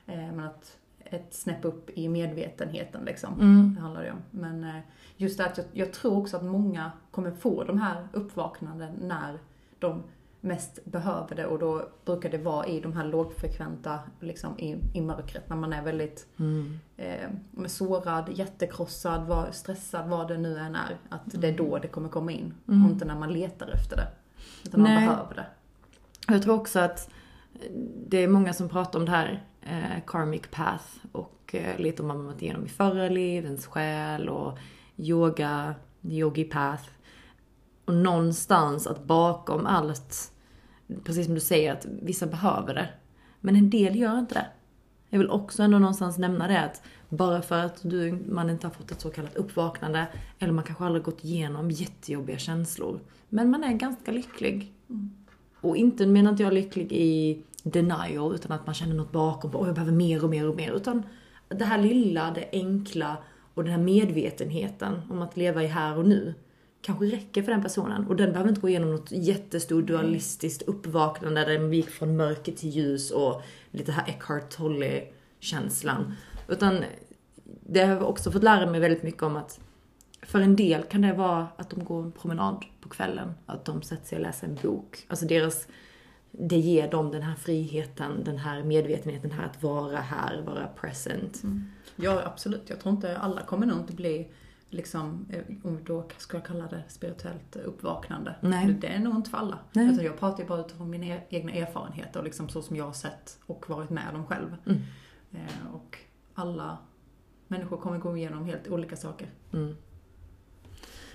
Eh, 0.06 0.16
men 0.16 0.40
att 0.40 0.78
ett 0.98 1.34
snäpp 1.34 1.64
upp 1.64 1.90
i 1.90 2.08
medvetenheten 2.08 3.04
liksom. 3.04 3.40
Mm. 3.40 3.74
Det 3.74 3.80
handlar 3.80 4.02
det 4.02 4.12
om. 4.12 4.22
Men 4.30 4.64
eh, 4.64 4.80
just 5.16 5.38
det 5.38 5.46
att 5.46 5.58
jag, 5.58 5.66
jag 5.72 5.92
tror 5.92 6.18
också 6.18 6.36
att 6.36 6.44
många 6.44 6.92
kommer 7.10 7.30
få 7.30 7.64
de 7.64 7.78
här 7.78 8.08
uppvaknanden 8.12 8.94
när 9.00 9.38
de 9.78 10.02
mest 10.46 10.84
behöver 10.84 11.36
det 11.36 11.46
och 11.46 11.58
då 11.58 11.88
brukar 12.04 12.30
det 12.30 12.38
vara 12.38 12.66
i 12.66 12.80
de 12.80 12.92
här 12.92 13.04
lågfrekventa, 13.04 13.98
liksom 14.20 14.58
i, 14.58 14.76
i 14.94 15.00
mörkret 15.00 15.48
när 15.48 15.56
man 15.56 15.72
är 15.72 15.82
väldigt 15.82 16.26
Mm. 16.38 16.78
eh, 16.96 17.66
sårad, 17.66 18.28
jättekrossad, 18.32 19.26
var, 19.26 19.48
stressad, 19.52 20.08
vad 20.08 20.28
det 20.28 20.38
nu 20.38 20.58
än 20.58 20.74
är. 20.74 20.96
Att 21.08 21.22
det 21.24 21.48
är 21.48 21.56
då 21.56 21.78
det 21.78 21.88
kommer 21.88 22.08
komma 22.08 22.32
in 22.32 22.54
Mm. 22.68 22.84
och 22.84 22.90
inte 22.92 23.04
när 23.04 23.18
man 23.18 23.32
letar 23.32 23.68
efter 23.68 23.96
det. 23.96 24.08
Utan 24.64 24.82
man 24.82 24.94
Nej. 24.94 25.06
behöver 25.08 25.34
det. 25.34 25.46
Jag 26.32 26.42
tror 26.42 26.54
också 26.54 26.78
att 26.80 27.10
det 28.06 28.16
är 28.18 28.28
många 28.28 28.52
som 28.52 28.68
pratar 28.68 28.98
om 28.98 29.04
det 29.04 29.10
här 29.10 29.44
eh, 29.62 30.02
karmic 30.06 30.42
path 30.50 30.84
och 31.12 31.54
eh, 31.54 31.78
lite 31.78 32.02
om 32.02 32.08
vad 32.08 32.16
man 32.16 32.26
varit 32.26 32.42
igenom 32.42 32.64
i 32.66 32.68
förra 32.68 33.08
liv, 33.08 33.44
ens 33.44 33.66
själ 33.66 34.28
och 34.28 34.58
yoga, 34.96 35.74
yogi 36.02 36.44
path. 36.44 36.82
Och 37.84 37.94
någonstans 37.94 38.86
att 38.86 39.04
bakom 39.04 39.66
allt, 39.66 40.32
precis 41.04 41.26
som 41.26 41.34
du 41.34 41.40
säger 41.40 41.72
att 41.72 41.86
vissa 42.02 42.26
behöver 42.26 42.74
det. 42.74 42.88
Men 43.40 43.56
en 43.56 43.70
del 43.70 43.96
gör 43.96 44.18
inte 44.18 44.34
det. 44.34 44.46
Jag 45.08 45.18
vill 45.18 45.30
också 45.30 45.62
ändå 45.62 45.78
någonstans 45.78 46.18
nämna 46.18 46.48
det 46.48 46.60
att 46.60 46.82
bara 47.08 47.42
för 47.42 47.64
att 47.64 47.80
du, 47.82 48.12
man 48.28 48.50
inte 48.50 48.66
har 48.66 48.72
fått 48.72 48.90
ett 48.90 49.00
så 49.00 49.10
kallat 49.10 49.36
uppvaknande, 49.36 50.06
eller 50.38 50.52
man 50.52 50.64
kanske 50.64 50.84
aldrig 50.84 51.04
gått 51.04 51.24
igenom 51.24 51.70
jättejobbiga 51.70 52.38
känslor, 52.38 53.00
men 53.28 53.50
man 53.50 53.64
är 53.64 53.72
ganska 53.72 54.12
lycklig. 54.12 54.72
Och 55.60 55.76
inte 55.76 56.06
menar 56.06 56.30
inte 56.30 56.42
jag 56.42 56.52
lycklig 56.52 56.92
i 56.92 57.42
denial, 57.62 58.34
utan 58.34 58.52
att 58.52 58.66
man 58.66 58.74
känner 58.74 58.94
något 58.94 59.12
bakom, 59.12 59.50
åh 59.54 59.66
jag 59.66 59.74
behöver 59.74 59.92
mer 59.92 60.24
och 60.24 60.30
mer 60.30 60.48
och 60.48 60.56
mer. 60.56 60.72
Utan 60.72 61.02
det 61.48 61.64
här 61.64 61.78
lilla, 61.78 62.30
det 62.30 62.48
enkla 62.52 63.16
och 63.54 63.64
den 63.64 63.72
här 63.72 63.80
medvetenheten 63.80 65.02
om 65.10 65.22
att 65.22 65.36
leva 65.36 65.62
i 65.62 65.66
här 65.66 65.98
och 65.98 66.08
nu 66.08 66.34
kanske 66.86 67.04
räcker 67.04 67.42
för 67.42 67.52
den 67.52 67.62
personen. 67.62 68.06
Och 68.06 68.16
den 68.16 68.32
behöver 68.32 68.48
inte 68.48 68.60
gå 68.60 68.68
igenom 68.68 68.90
något 68.90 69.10
jättestort 69.10 69.86
dualistiskt 69.86 70.62
uppvaknande 70.62 71.44
där 71.44 71.58
den 71.58 71.72
gick 71.72 71.90
från 71.90 72.16
mörker 72.16 72.52
till 72.52 72.68
ljus 72.68 73.10
och 73.10 73.42
lite 73.70 73.92
här 73.92 74.08
Eckhart 74.08 74.50
Tolle-känslan. 74.50 76.12
Utan 76.48 76.84
det 77.44 77.80
har 77.80 77.94
jag 77.94 78.02
också 78.02 78.30
fått 78.30 78.42
lära 78.42 78.70
mig 78.70 78.80
väldigt 78.80 79.02
mycket 79.02 79.22
om 79.22 79.36
att 79.36 79.60
för 80.22 80.40
en 80.40 80.56
del 80.56 80.82
kan 80.82 81.00
det 81.00 81.12
vara 81.12 81.46
att 81.56 81.70
de 81.70 81.84
går 81.84 82.02
en 82.02 82.12
promenad 82.12 82.64
på 82.80 82.88
kvällen. 82.88 83.34
Att 83.46 83.64
de 83.64 83.82
sätter 83.82 84.06
sig 84.06 84.16
och 84.16 84.22
läser 84.22 84.46
en 84.46 84.58
bok. 84.62 85.06
Alltså 85.08 85.26
deras, 85.26 85.66
det 86.30 86.58
ger 86.58 86.90
dem 86.90 87.10
den 87.10 87.22
här 87.22 87.34
friheten, 87.34 88.24
den 88.24 88.38
här 88.38 88.62
medvetenheten, 88.62 89.30
här 89.30 89.44
att 89.44 89.62
vara 89.62 89.98
här, 89.98 90.42
vara 90.42 90.66
present. 90.66 91.42
Ja, 91.96 92.22
absolut. 92.24 92.62
Jag 92.66 92.80
tror 92.80 92.94
inte 92.94 93.18
alla 93.18 93.42
kommer 93.42 93.66
nog 93.66 93.78
inte 93.78 93.92
bli, 93.92 94.28
liksom, 94.70 95.26
eh, 95.30 95.42
om 95.66 95.76
vi 95.76 95.82
då 95.82 96.04
ska 96.16 96.40
kalla 96.40 96.66
det 96.66 96.82
spirituellt 96.88 97.56
uppvaknande. 97.56 98.34
Nej. 98.40 98.66
Det- 98.80 98.86
är 98.86 98.98
nog 98.98 99.14
inte 99.16 99.30
för 99.30 99.38
alla. 99.38 99.58
Nej. 99.72 99.92
Utan 99.92 100.04
jag 100.04 100.18
pratar 100.18 100.42
ju 100.42 100.48
bara 100.48 100.60
utifrån 100.60 100.90
mina 100.90 101.06
e- 101.06 101.22
egna 101.28 101.52
erfarenheter 101.52 102.20
och 102.20 102.24
liksom 102.24 102.48
så 102.48 102.62
som 102.62 102.76
jag 102.76 102.84
har 102.84 102.92
sett 102.92 103.38
och 103.46 103.68
varit 103.68 103.90
med 103.90 104.14
om 104.14 104.26
själv. 104.26 104.56
Mm. 104.66 104.78
Eh, 105.32 105.74
och 105.74 105.98
alla 106.34 106.78
människor 107.48 107.76
kommer 107.76 107.98
gå 107.98 108.16
igenom 108.16 108.44
helt 108.44 108.68
olika 108.68 108.96
saker. 108.96 109.28
Mm. 109.52 109.76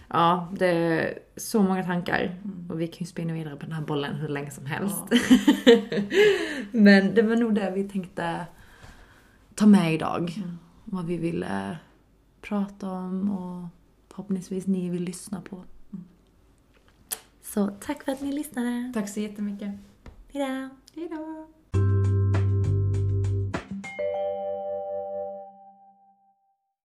Ja, 0.08 0.48
det 0.60 0.68
är 0.68 1.20
så 1.38 1.64
många 1.64 1.84
tankar. 1.84 2.40
Mm. 2.44 2.66
Och 2.72 2.82
vi 2.82 2.88
kan 2.88 3.00
ju 3.00 3.06
spinna 3.06 3.34
vidare 3.34 3.56
på 3.56 3.66
den 3.66 3.72
här 3.72 3.82
bollen 3.82 4.16
hur 4.16 4.28
länge 4.28 4.52
som 4.52 4.66
helst. 4.66 5.04
Ja. 5.12 5.18
Men 6.72 7.14
det 7.16 7.22
var 7.22 7.36
nog 7.36 7.56
det 7.56 7.72
vi 7.76 7.90
tänkte 7.90 8.46
ta 9.56 9.66
med 9.66 9.94
idag. 9.94 10.34
Mm. 10.38 10.58
Vad 10.86 11.06
vi 11.06 11.18
ville 11.18 11.78
prata 12.42 12.92
om 12.92 13.32
och 13.32 13.68
förhoppningsvis 14.08 14.68
ni 14.68 14.90
vill 14.90 15.04
lyssna 15.04 15.42
på. 15.42 15.56
Mm. 15.56 16.06
Så 17.42 17.68
tack 17.68 18.04
för 18.04 18.12
att 18.12 18.22
ni 18.22 18.32
lyssnade. 18.32 18.92
Tack 18.94 19.10
så 19.10 19.20
jättemycket. 19.20 19.72
Hejdå! 20.30 21.48